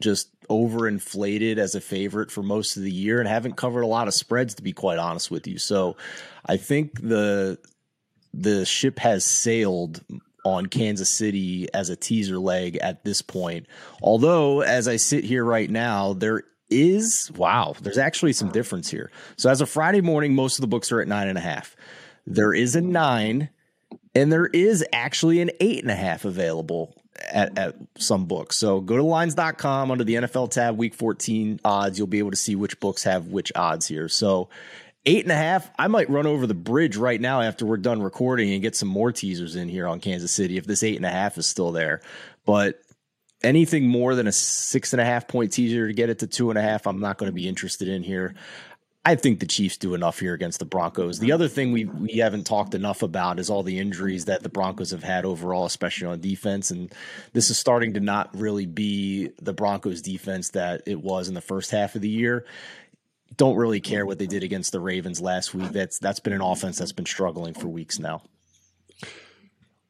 [0.00, 4.08] just overinflated as a favorite for most of the year and haven't covered a lot
[4.08, 5.58] of spreads to be quite honest with you.
[5.58, 5.96] So
[6.44, 7.58] I think the
[8.34, 10.02] the ship has sailed
[10.44, 13.66] on Kansas City as a teaser leg at this point.
[14.02, 19.10] Although, as I sit here right now, there is wow, there's actually some difference here.
[19.36, 21.76] So as of Friday morning, most of the books are at nine and a half.
[22.26, 23.50] There is a nine,
[24.14, 26.94] and there is actually an eight and a half available
[27.32, 28.56] at, at some books.
[28.56, 31.98] So go to lines.com under the NFL tab, week 14 odds.
[31.98, 34.08] You'll be able to see which books have which odds here.
[34.08, 34.48] So
[35.06, 38.02] eight and a half, I might run over the bridge right now after we're done
[38.02, 41.06] recording and get some more teasers in here on Kansas City if this eight and
[41.06, 42.00] a half is still there.
[42.46, 42.80] But
[43.42, 46.50] anything more than a six and a half point teaser to get it to two
[46.50, 48.34] and a half, I'm not going to be interested in here.
[49.06, 51.18] I think the Chiefs do enough here against the Broncos.
[51.18, 54.48] The other thing we we haven't talked enough about is all the injuries that the
[54.48, 56.70] Broncos have had overall, especially on defense.
[56.70, 56.90] And
[57.34, 61.42] this is starting to not really be the Broncos defense that it was in the
[61.42, 62.46] first half of the year.
[63.36, 65.72] Don't really care what they did against the Ravens last week.
[65.72, 68.22] That's that's been an offense that's been struggling for weeks now.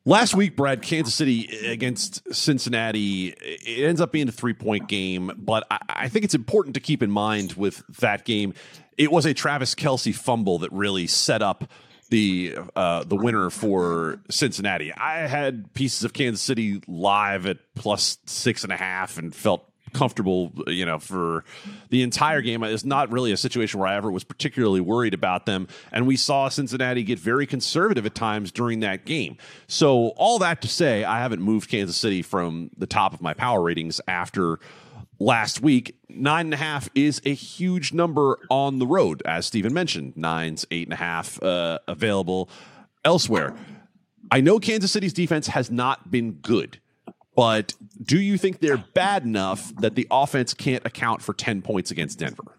[0.07, 5.33] Last week, Brad, Kansas City against Cincinnati, it ends up being a three point game,
[5.39, 8.53] but I, think it's important to keep in mind with that game,
[8.99, 11.65] it was a Travis Kelce fumble that really set up
[12.11, 14.93] the uh, the winner for Cincinnati.
[14.93, 19.67] I had pieces of Kansas City live at plus six and a half and felt
[19.95, 21.45] comfortable, you know, for
[21.89, 22.63] the entire game.
[22.63, 25.69] It's not really a situation where I ever was particularly worried about them.
[25.93, 29.39] And we saw Cincinnati get very conservative at times during that game.
[29.67, 33.33] So, all that to say, I haven't moved Kansas City from the top of my
[33.33, 34.59] power ratings after
[35.19, 35.97] last week.
[36.09, 40.17] Nine and a half is a huge number on the road, as Stephen mentioned.
[40.17, 42.51] Nines, eight and a half uh, available
[43.05, 43.55] elsewhere.
[44.31, 46.81] I know Kansas City's defense has not been good.
[47.35, 51.91] But do you think they're bad enough that the offense can't account for 10 points
[51.91, 52.57] against Denver?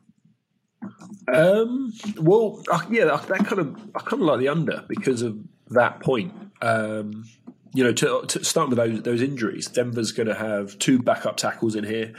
[1.33, 5.37] Um, well, uh, yeah, that kind of I kind of like the under because of
[5.69, 6.33] that point.
[6.61, 7.25] Um,
[7.73, 11.37] you know, to, to, start with those those injuries, Denver's going to have two backup
[11.37, 12.13] tackles in here.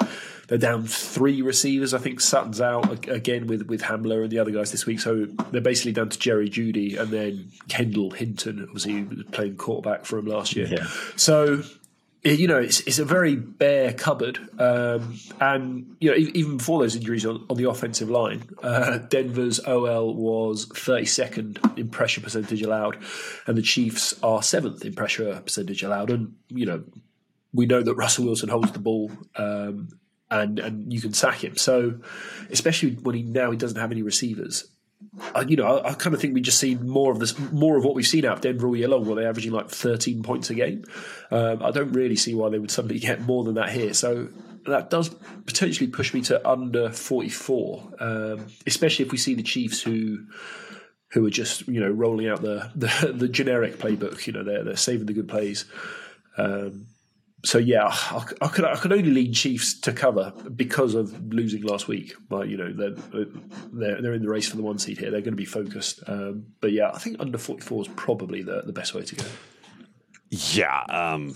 [0.49, 1.95] They're down three receivers.
[1.95, 5.01] I think Sutton's out again with with Hamler and the other guys this week.
[5.01, 10.19] So they're basically down to Jerry Jeudy and then Kendall Hinton, obviously playing quarterback for
[10.19, 10.67] him last year.
[10.67, 10.87] Yeah.
[11.17, 11.63] So
[12.33, 14.39] you know, it's, it's a very bare cupboard.
[14.59, 19.61] Um, and, you know, even before those injuries on, on the offensive line, uh, Denver's
[19.61, 22.99] OL was 32nd in pressure percentage allowed,
[23.47, 26.11] and the Chiefs are seventh in pressure percentage allowed.
[26.11, 26.85] And, you know,
[27.53, 29.11] we know that Russell Wilson holds the ball.
[29.37, 29.89] Um,
[30.29, 31.57] and and you can sack him.
[31.57, 32.01] So,
[32.51, 34.67] especially when he now he doesn't have any receivers,
[35.47, 37.85] You know, I, I, kind of think we just see more of this, more of
[37.85, 40.51] what we've seen out of Denver all year long, where they're averaging like 13 points
[40.51, 40.85] a game.
[41.31, 43.95] Um, I don't really see why they would suddenly get more than that here.
[43.95, 44.29] So
[44.67, 45.09] that does
[45.47, 50.27] potentially push me to under 44, um, especially if we see the Chiefs who
[51.13, 54.27] who are just you know rolling out the the, the generic playbook.
[54.27, 55.65] You know, they're they're saving the good plays.
[56.37, 56.87] Um,
[57.45, 61.63] so yeah, I, I, could I could only lean Chiefs to cover because of losing
[61.63, 62.15] last week.
[62.29, 63.25] But you know they're
[63.73, 65.11] they're, they're in the race for the one seed here.
[65.11, 66.03] They're going to be focused.
[66.07, 69.15] Um, but yeah, I think under forty four is probably the, the best way to
[69.15, 69.25] go.
[70.31, 70.83] Yeah.
[70.89, 71.35] Um,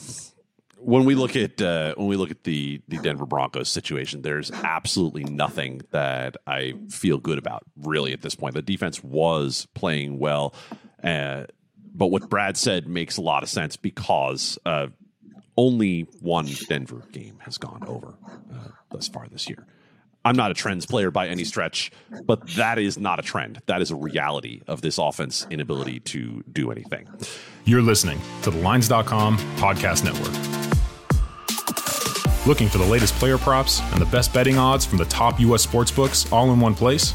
[0.78, 4.50] when we look at uh, when we look at the the Denver Broncos situation, there's
[4.50, 8.54] absolutely nothing that I feel good about really at this point.
[8.54, 10.54] The defense was playing well,
[11.04, 11.44] uh,
[11.94, 14.88] but what Brad said makes a lot of sense because uh,
[15.56, 18.14] only one Denver game has gone over
[18.52, 19.66] uh, thus far this year.
[20.24, 21.90] I'm not a trends player by any stretch,
[22.24, 23.60] but that is not a trend.
[23.66, 27.08] That is a reality of this offense inability to do anything.
[27.64, 30.34] You're listening to the Lines.com podcast network.
[32.46, 35.62] Looking for the latest player props and the best betting odds from the top U.S.
[35.62, 37.14] sports books all in one place?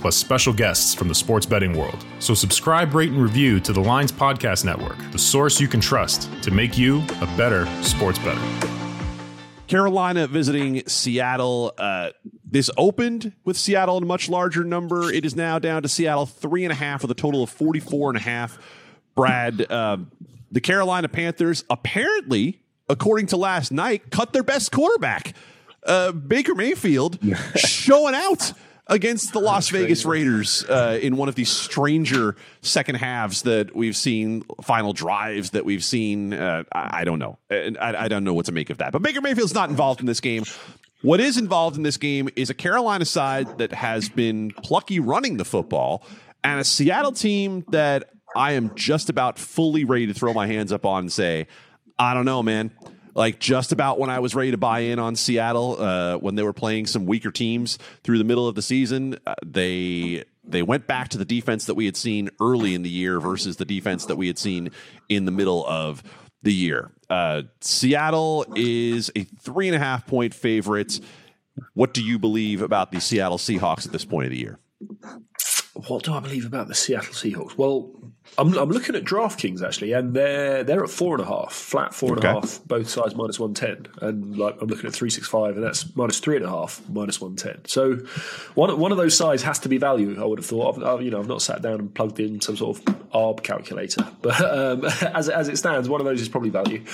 [0.00, 2.04] plus special guests from the sports betting world.
[2.18, 6.30] So subscribe, rate, and review to the Lines Podcast Network, the source you can trust
[6.42, 8.40] to make you a better sports better.
[9.70, 11.72] Carolina visiting Seattle.
[11.78, 12.10] Uh,
[12.44, 15.12] this opened with Seattle in a much larger number.
[15.12, 18.10] It is now down to Seattle three and a half with a total of 44
[18.10, 18.58] and a half.
[19.14, 19.98] Brad, uh,
[20.50, 25.34] the Carolina Panthers apparently, according to last night, cut their best quarterback.
[25.86, 27.18] Uh, Baker Mayfield
[27.54, 28.52] showing out
[28.90, 33.96] against the Las Vegas Raiders uh, in one of these stranger second halves that we've
[33.96, 36.34] seen, final drives that we've seen.
[36.34, 37.38] Uh, I, I, don't know.
[37.50, 38.92] I, I, don't know what to make of that.
[38.92, 40.42] But Baker Mayfield's not involved in this game.
[41.02, 45.36] What is involved in this game is a Carolina side that has been plucky running
[45.36, 46.04] the football
[46.42, 50.72] and a Seattle team that I am just about fully ready to throw my hands
[50.72, 51.46] up on and say,
[51.98, 52.72] I don't know, man
[53.14, 56.42] like just about when I was ready to buy in on Seattle uh, when they
[56.42, 59.18] were playing some weaker teams through the middle of the season.
[59.26, 62.90] Uh, they they went back to the defense that we had seen early in the
[62.90, 64.70] year versus the defense that we had seen
[65.08, 66.02] in the middle of
[66.42, 66.90] the year.
[67.08, 71.00] Uh, Seattle is a three and a half point favorite.
[71.74, 74.58] What do you believe about the Seattle Seahawks at this point of the year?
[75.74, 77.56] What do I believe about the Seattle Seahawks?
[77.56, 77.90] Well,
[78.38, 81.94] I'm, I'm looking at DraftKings actually, and they're they're at four and a half, flat
[81.94, 82.64] four and a half, okay.
[82.66, 85.94] both sides minus one ten, and like I'm looking at three six five, and that's
[85.94, 87.60] minus three and a half, minus one ten.
[87.66, 87.96] So
[88.54, 90.20] one one of those sides has to be value.
[90.20, 90.76] I would have thought.
[90.76, 93.42] I've, I've, you know, I've not sat down and plugged in some sort of ARB
[93.42, 96.84] calculator, but um, as as it stands, one of those is probably value.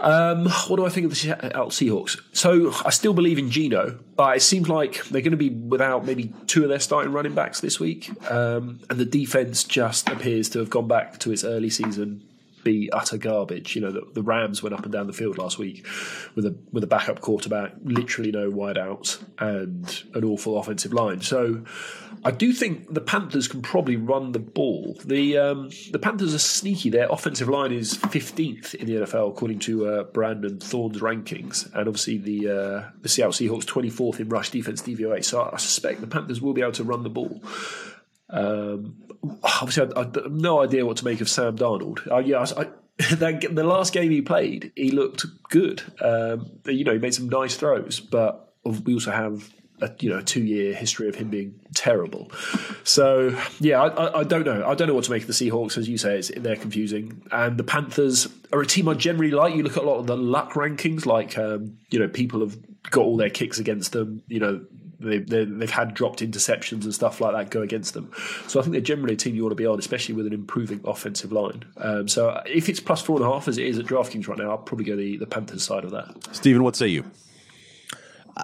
[0.00, 2.20] Um, what do I think of the Seattle Seahawks?
[2.32, 6.04] So I still believe in Geno, but it seems like they're going to be without
[6.04, 10.48] maybe two of their starting running backs this week, um, and the defense just appears
[10.50, 12.25] to have gone back to its early season
[12.66, 13.76] be utter garbage.
[13.76, 15.86] You know, the, the, Rams went up and down the field last week
[16.34, 21.20] with a with a backup quarterback, literally no wideouts, and an awful offensive line.
[21.20, 21.64] So,
[22.24, 24.98] I do think the Panthers can probably run the ball.
[25.04, 26.90] The um, the Panthers are sneaky.
[26.90, 31.86] Their offensive line is 15th in the NFL according to uh, Brandon Thorn's rankings, and
[31.86, 35.24] obviously the uh, the Seattle Seahawks 24th in rush defense DVOA.
[35.24, 37.40] So I suspect the Panthers will be able to run the ball.
[38.30, 38.96] Um,
[39.42, 42.10] obviously, I, I, no idea what to make of Sam Darnold.
[42.10, 42.66] Uh, yeah, I,
[43.16, 45.82] that, the last game he played, he looked good.
[46.00, 49.50] Um, you know, he made some nice throws, but we also have
[49.82, 52.30] a you know two year history of him being terrible.
[52.84, 54.66] So yeah, I, I, I, don't know.
[54.66, 55.76] I don't know what to make of the Seahawks.
[55.76, 57.22] As you say, it's, they're confusing.
[57.30, 59.54] And the Panthers are a team I generally like.
[59.54, 62.56] You look at a lot of the luck rankings, like um, you know people have
[62.90, 64.22] got all their kicks against them.
[64.28, 64.64] You know
[64.98, 65.18] they,
[65.60, 68.10] have had dropped interceptions and stuff like that go against them.
[68.46, 70.32] So I think they're generally a team you want to be on, especially with an
[70.32, 71.64] improving offensive line.
[71.76, 74.38] Um, so if it's plus four and a half as it is at DraftKings right
[74.38, 76.14] now, I'll probably go the, the Panthers side of that.
[76.32, 77.04] Stephen, what say you?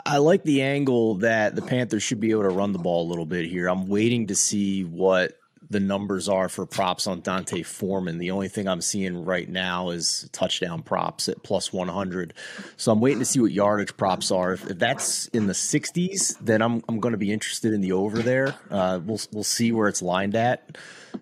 [0.06, 3.08] I like the angle that the Panthers should be able to run the ball a
[3.08, 3.68] little bit here.
[3.68, 5.38] I'm waiting to see what
[5.72, 8.18] the numbers are for props on D'Onta Foreman.
[8.18, 12.34] The only thing I'm seeing right now is touchdown props at plus 100.
[12.76, 14.52] So I'm waiting to see what yardage props are.
[14.52, 17.92] If, if that's in the 60s, then I'm I'm going to be interested in the
[17.92, 18.54] over there.
[18.70, 20.76] Uh, we'll we'll see where it's lined at.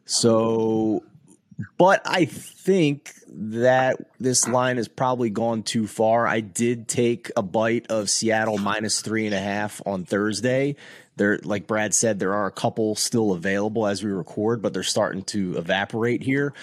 [0.04, 1.02] So,
[1.78, 6.26] but I think that this line has probably gone too far.
[6.26, 10.76] I did take a bite of Seattle minus three and a half on Thursday.
[11.16, 14.82] There, like Brad said, there are a couple still available as we record, but they're
[14.82, 16.54] starting to evaporate here.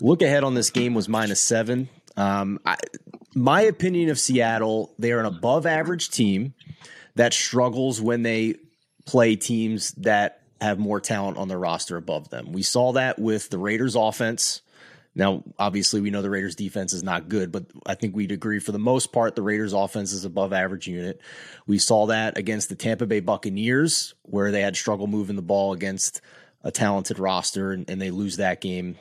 [0.00, 1.88] Look ahead on this game was minus seven.
[2.16, 2.76] Um, I,
[3.34, 6.54] my opinion of Seattle, they are an above average team
[7.14, 8.56] that struggles when they
[9.06, 12.52] play teams that have more talent on their roster above them.
[12.52, 14.62] We saw that with the Raiders offense
[15.14, 18.60] now, obviously, we know the Raiders' defense is not good, but I think we'd agree
[18.60, 21.20] for the most part the Raiders' offense is above average unit.
[21.66, 25.72] We saw that against the Tampa Bay Buccaneers, where they had struggle moving the ball
[25.72, 26.20] against
[26.62, 28.96] a talented roster, and, and they lose that game.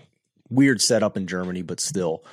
[0.49, 2.24] Weird setup in Germany, but still.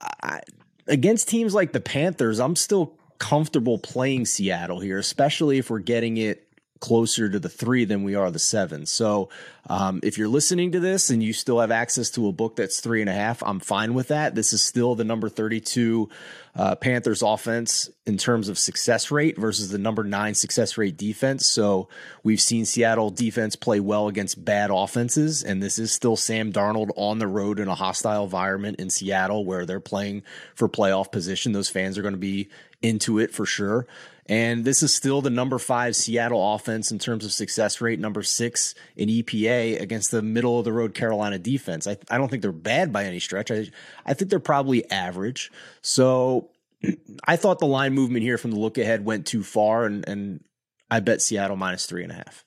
[0.00, 0.42] I,
[0.86, 6.16] against teams like the Panthers, I'm still comfortable playing Seattle here, especially if we're getting
[6.16, 6.43] it
[6.84, 8.84] closer to the three than we are the seven.
[8.84, 9.30] So
[9.70, 12.78] um, if you're listening to this and you still have access to a book that's
[12.78, 14.34] three and a half, I'm fine with that.
[14.34, 16.10] This is still the number 32
[16.54, 21.46] uh, Panthers offense in terms of success rate versus the number nine success rate defense.
[21.46, 21.88] So
[22.22, 26.90] we've seen Seattle defense play well against bad offenses, and this is still Sam Darnold
[26.96, 30.22] on the road in a hostile environment in Seattle where they're playing
[30.54, 31.52] for playoff position.
[31.52, 32.50] Those fans are going to be
[32.82, 33.86] into it for sure.
[34.26, 38.22] And this is still the number five Seattle offense in terms of success rate, number
[38.22, 41.86] six in EPA against the middle of the road Carolina defense.
[41.86, 43.50] I, I don't think they're bad by any stretch.
[43.50, 43.66] I,
[44.06, 45.52] I think they're probably average.
[45.82, 46.50] So
[47.26, 50.42] I thought the line movement here from the look ahead went too far, and, and
[50.90, 52.44] I bet Seattle minus three and a half.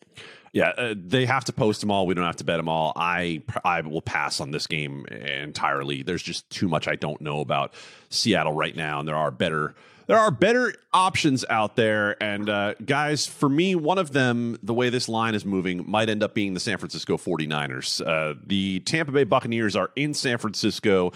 [0.54, 2.08] Yeah, uh, they have to post them all.
[2.08, 2.94] We don't have to bet them all.
[2.96, 6.02] I I will pass on this game entirely.
[6.02, 7.74] There's just too much I don't know about
[8.10, 9.76] Seattle right now, and there are better
[10.08, 12.22] there are better options out there.
[12.24, 16.10] And uh, guys, for me, one of them, the way this line is moving, might
[16.10, 18.06] end up being the San Francisco 49ers.
[18.06, 21.12] Uh, the Tampa Bay Buccaneers are in San Francisco.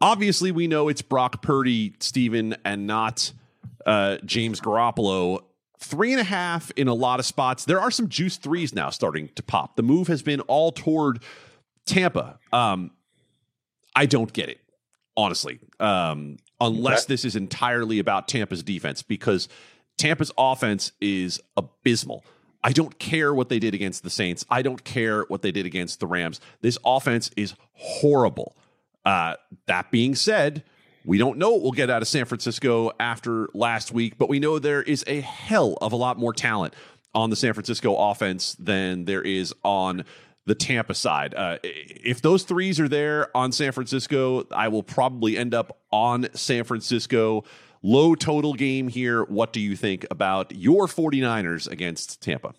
[0.00, 3.32] Obviously, we know it's Brock Purdy, Stephen, and not
[3.84, 5.40] uh, James Garoppolo.
[5.80, 7.64] three and a half in a lot of spots.
[7.64, 9.76] There are some juice threes now starting to pop.
[9.76, 11.22] The move has been all toward
[11.86, 12.38] Tampa.
[12.52, 12.90] Um,
[13.96, 14.58] I don't get it,
[15.16, 19.48] honestly, um, unless this is entirely about Tampa's defense because
[19.96, 22.24] Tampa's offense is abysmal.
[22.64, 24.44] I don't care what they did against the Saints.
[24.50, 26.40] I don't care what they did against the Rams.
[26.60, 28.56] This offense is horrible.
[29.04, 29.36] Uh,
[29.66, 30.64] that being said,
[31.04, 34.40] we don't know what we'll get out of San Francisco after last week, but we
[34.40, 36.74] know there is a hell of a lot more talent
[37.14, 40.04] on the San Francisco offense than there is on
[40.48, 41.34] the Tampa side.
[41.34, 46.26] Uh, if those threes are there on San Francisco, I will probably end up on
[46.34, 47.44] San Francisco.
[47.82, 49.22] Low total game here.
[49.24, 52.54] What do you think about your 49ers against Tampa?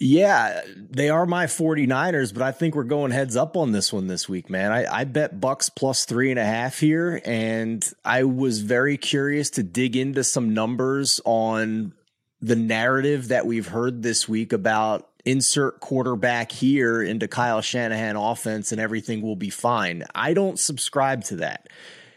[0.00, 4.08] Yeah, they are my 49ers, but I think we're going heads up on this one
[4.08, 4.72] this week, man.
[4.72, 9.50] I, I bet Bucks plus three and a half here, and I was very curious
[9.50, 11.92] to dig into some numbers on
[12.40, 18.72] the narrative that we've heard this week about insert quarterback here into Kyle Shanahan offense
[18.72, 20.04] and everything will be fine.
[20.14, 21.68] I don't subscribe to that.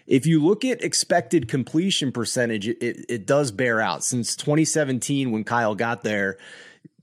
[0.05, 4.03] If you look at expected completion percentage, it, it does bear out.
[4.03, 6.38] Since 2017, when Kyle got there,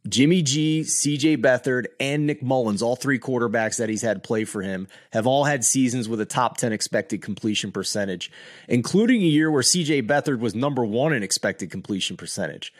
[0.06, 4.60] Jimmy G, CJ Beathard, and Nick Mullens, all three quarterbacks that he's had play for
[4.60, 8.30] him, have all had seasons with a top 10 expected completion percentage,
[8.68, 12.72] including a year where CJ Beathard was number one in expected completion percentage.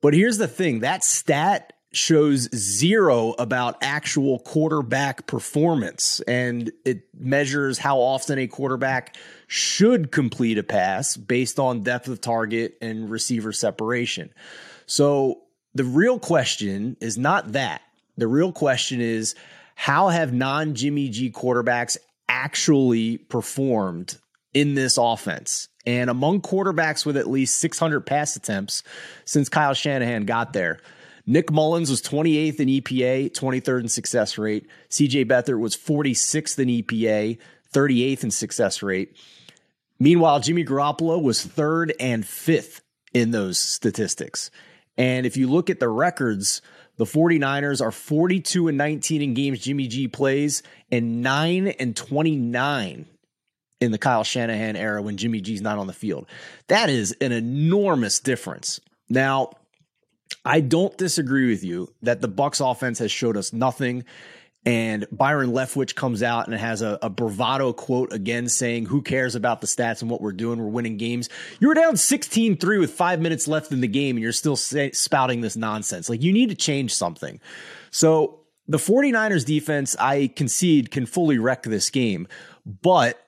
[0.00, 7.78] But here's the thing that stat shows zero about actual quarterback performance, and it measures
[7.78, 9.16] how often a quarterback
[9.46, 14.30] should complete a pass based on depth of target and receiver separation.
[14.86, 15.42] So
[15.74, 17.82] the real question is not that.
[18.16, 19.34] The real question is
[19.74, 21.96] how have non Jimmy G quarterbacks
[22.28, 24.16] actually performed
[24.52, 25.68] in this offense?
[25.86, 28.82] And among quarterbacks with at least 600 pass attempts
[29.24, 30.78] since Kyle Shanahan got there,
[31.26, 34.66] Nick Mullens was 28th in EPA, 23rd in success rate.
[34.90, 37.38] CJ Beathard was 46th in EPA,
[37.72, 39.16] 38th in success rate.
[39.98, 42.82] Meanwhile, Jimmy Garoppolo was third and fifth
[43.14, 44.50] in those statistics.
[44.98, 46.60] And if you look at the records,
[46.96, 50.62] the 49ers are 42 and 19 in games Jimmy G plays
[50.92, 53.06] and 9 and 29
[53.80, 56.26] in the Kyle Shanahan era when Jimmy G's not on the field.
[56.68, 58.80] That is an enormous difference.
[59.08, 59.52] Now,
[60.44, 64.04] I don't disagree with you that the Bucks offense has showed us nothing
[64.66, 69.34] and Byron Leftwich comes out and has a, a, bravado quote again saying, Who cares
[69.34, 70.58] about the stats and what we're doing?
[70.58, 71.28] We're winning games.
[71.60, 74.56] You were down 16 3 with five minutes left in the game and you're still
[74.56, 76.08] spouting this nonsense.
[76.08, 77.40] Like, you need to change something.
[77.90, 82.26] So, the 49ers defense, I concede, can fully wreck this game.
[82.64, 83.22] But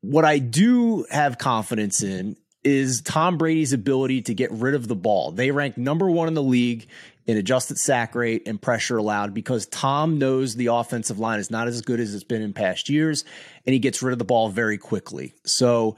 [0.00, 4.94] what I do have confidence in is Tom Brady's ability to get rid of the
[4.94, 5.32] ball.
[5.32, 6.86] They rank number one in the league
[7.26, 11.68] in adjusted sack rate and pressure allowed because Tom knows the offensive line is not
[11.68, 13.24] as good as it's been in past years,
[13.66, 15.34] and he gets rid of the ball very quickly.
[15.44, 15.96] So,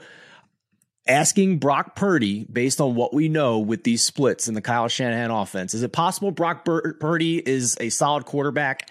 [1.07, 5.31] asking Brock Purdy, based on what we know with these splits in the Kyle Shanahan
[5.31, 8.89] offense, is it possible Brock Purdy is a solid quarterback?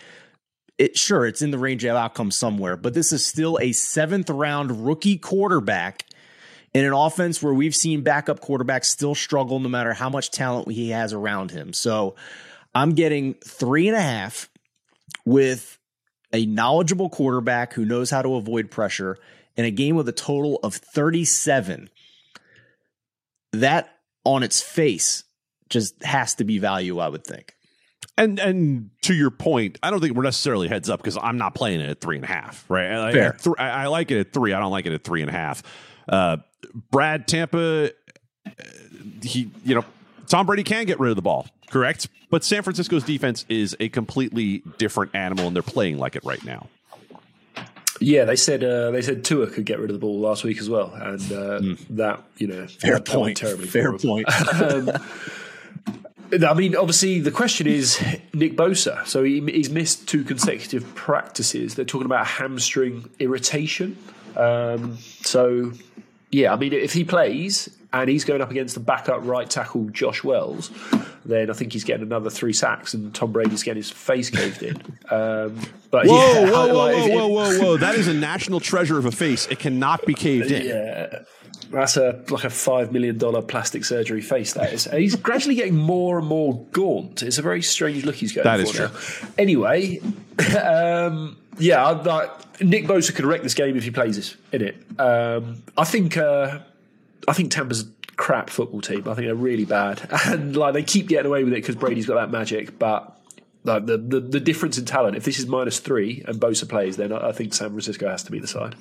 [0.76, 4.28] It sure it's in the range of outcomes somewhere, but this is still a seventh
[4.28, 6.04] round rookie quarterback
[6.74, 10.70] in an offense where we've seen backup quarterbacks still struggle no matter how much talent
[10.70, 11.72] he has around him.
[11.72, 12.16] So
[12.74, 14.50] I'm getting three and a half
[15.24, 15.78] with
[16.32, 19.16] a knowledgeable quarterback who knows how to avoid pressure
[19.56, 21.88] in a game with a total of 37.
[23.52, 23.88] That
[24.24, 25.22] on its face
[25.68, 27.54] just has to be value, I would think.
[28.16, 31.54] And and to your point, I don't think we're necessarily heads up because I'm not
[31.54, 32.64] playing it at three and a half.
[32.68, 33.12] Right?
[33.12, 33.34] Fair.
[33.34, 34.52] I, th- I, like it at three.
[34.52, 35.62] I don't like it at three and a half.
[36.08, 36.38] Uh,
[36.90, 37.90] Brad Tampa,
[39.22, 39.84] he, you know,
[40.26, 42.08] Tom Brady can get rid of the ball, correct?
[42.30, 46.42] But San Francisco's defense is a completely different animal, and they're playing like it right
[46.44, 46.68] now.
[48.00, 50.58] Yeah, they said uh, they said Tua could get rid of the ball last week
[50.58, 51.86] as well, and uh, mm.
[51.90, 53.36] that you know fair point.
[53.36, 54.26] Terribly fair point.
[54.60, 54.90] um,
[56.42, 58.00] I mean, obviously, the question is
[58.32, 59.06] Nick Bosa.
[59.06, 61.76] So he, he's missed two consecutive practices.
[61.76, 63.96] They're talking about hamstring irritation.
[64.36, 65.72] Um, so
[66.30, 69.84] yeah, I mean, if he plays and he's going up against the backup right tackle
[69.90, 70.70] Josh Wells,
[71.24, 74.62] then I think he's getting another three sacks, and Tom Brady's getting his face caved
[74.62, 74.76] in.
[75.10, 75.60] Um,
[75.90, 77.76] but whoa, yeah, whoa, whoa, like, whoa, whoa, whoa, whoa!
[77.76, 79.46] That is a national treasure of a face.
[79.46, 80.66] It cannot be caved in.
[80.66, 81.22] Yeah.
[81.70, 84.52] That's a like a five million dollar plastic surgery face.
[84.52, 84.86] That is.
[84.86, 87.22] And he's gradually getting more and more gaunt.
[87.22, 88.86] It's a very strange look he's going that for is true.
[88.86, 89.34] now.
[89.38, 90.00] Anyway,
[90.62, 92.30] um, yeah, I,
[92.60, 94.76] Nick Bosa could wreck this game if he plays this in it.
[94.98, 96.60] Um, I think uh,
[97.28, 97.86] I think Tampa's
[98.16, 99.00] crap football team.
[99.08, 102.06] I think they're really bad, and like they keep getting away with it because Brady's
[102.06, 102.78] got that magic.
[102.78, 103.18] But
[103.64, 106.96] like the, the the difference in talent, if this is minus three and Bosa plays,
[106.96, 108.76] then I think San Francisco has to be the side.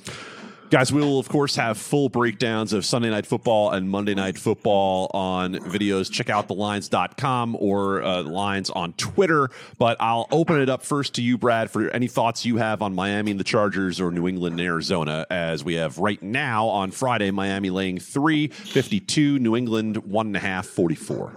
[0.69, 4.39] Guys, we will, of course, have full breakdowns of Sunday Night Football and Monday Night
[4.39, 6.11] Football on videos.
[6.11, 9.49] Check out thelines.com or uh, Lines on Twitter.
[9.77, 12.95] But I'll open it up first to you, Brad, for any thoughts you have on
[12.95, 16.89] Miami and the Chargers or New England and Arizona, as we have right now on
[16.89, 21.33] Friday, Miami laying 3, 52, New England 1.5, 44.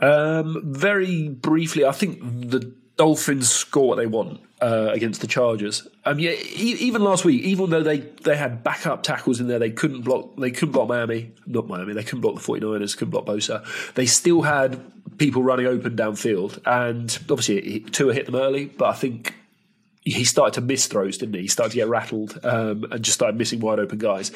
[0.00, 5.86] Um, very briefly, I think the Dolphins score what they want uh, against the Chargers.
[6.04, 9.58] Um, yeah, e- even last week, even though they, they had backup tackles in there,
[9.58, 10.36] they couldn't block.
[10.36, 11.92] They couldn't block Miami, not Miami.
[11.92, 13.64] They couldn't block the 49ers, couldn't block Bosa.
[13.94, 14.80] They still had
[15.18, 18.66] people running open downfield, and obviously Tua hit them early.
[18.66, 19.34] But I think
[20.04, 21.42] he started to miss throws, didn't he?
[21.42, 24.30] He started to get rattled um, and just started missing wide open guys.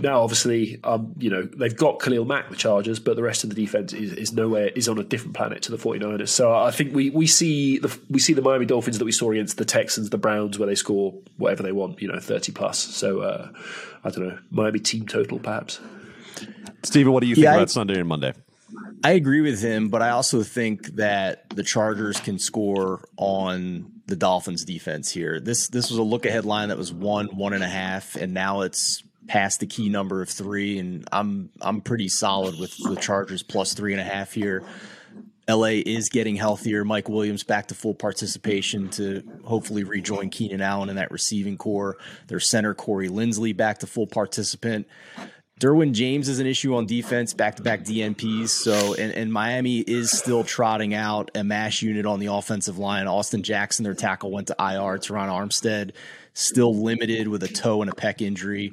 [0.00, 3.50] Now, obviously, um, you know they've got Khalil Mack, the Chargers, but the rest of
[3.50, 6.28] the defense is, is nowhere is on a different planet to the 49ers.
[6.28, 9.30] So I think we we see the we see the Miami Dolphins that we saw
[9.30, 12.78] against the Texans, the Browns, where they score whatever they want, you know, 30 plus.
[12.78, 13.50] So uh,
[14.04, 15.78] I don't know, Miami team total perhaps.
[16.82, 18.32] Stephen, what do you think Yeah, I- about Sunday and Monday?
[19.04, 24.16] I agree with him, but I also think that the Chargers can score on the
[24.16, 25.40] Dolphins defense here.
[25.40, 28.34] This this was a look ahead line that was one, one and a half, and
[28.34, 30.78] now it's past the key number of three.
[30.78, 34.64] And I'm I'm pretty solid with the Chargers plus three and a half here.
[35.48, 36.84] LA is getting healthier.
[36.84, 41.96] Mike Williams back to full participation to hopefully rejoin Keenan Allen in that receiving corps.
[42.28, 44.86] Their center Corey Linsley back to full participant.
[45.62, 48.48] Derwin James is an issue on defense, back to back DNPs.
[48.48, 53.06] So, and, and Miami is still trotting out a mash unit on the offensive line.
[53.06, 54.98] Austin Jackson, their tackle, went to IR.
[54.98, 55.92] Terron Armstead,
[56.34, 58.72] still limited with a toe and a pec injury.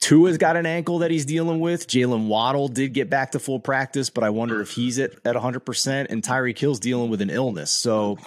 [0.00, 1.86] Tua's got an ankle that he's dealing with.
[1.86, 5.36] Jaylen Waddle did get back to full practice, but I wonder if he's at, at
[5.36, 6.06] 100%.
[6.10, 7.70] And Tyreek Hill's dealing with an illness.
[7.70, 8.18] So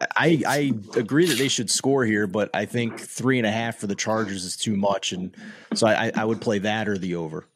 [0.00, 3.76] I, I agree that they should score here, but I think three and a half
[3.76, 5.12] for the Chargers is too much.
[5.12, 5.34] And
[5.74, 7.46] so I, I would play that or the over.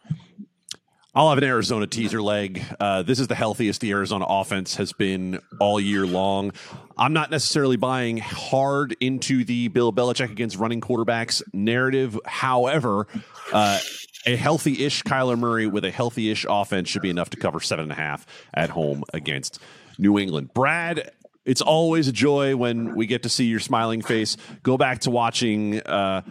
[1.13, 2.63] I'll have an Arizona teaser leg.
[2.79, 6.53] Uh, this is the healthiest the Arizona offense has been all year long.
[6.97, 12.19] I'm not necessarily buying hard into the Bill Belichick against running quarterbacks narrative.
[12.25, 13.09] However,
[13.53, 13.81] uh,
[14.25, 17.59] a healthy ish Kyler Murray with a healthy ish offense should be enough to cover
[17.59, 18.25] seven and a half
[18.55, 19.59] at home against
[19.99, 20.55] New England.
[20.55, 21.11] Brad,
[21.45, 24.37] it's always a joy when we get to see your smiling face.
[24.63, 26.23] Go back to watching uh,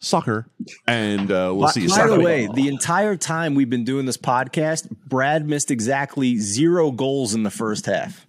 [0.00, 0.46] soccer,
[0.86, 4.06] and uh, we'll By, see you by the way, the entire time we've been doing
[4.06, 8.26] this podcast, Brad missed exactly zero goals in the first half.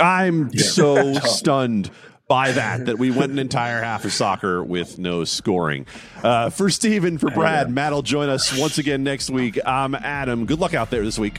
[0.00, 1.90] I'm so stunned
[2.26, 5.86] by that that we went an entire half of soccer with no scoring.
[6.22, 9.58] Uh, for Stephen, for Brad, Matt will join us once again next week.
[9.64, 10.46] I'm Adam.
[10.46, 11.38] Good luck out there this week.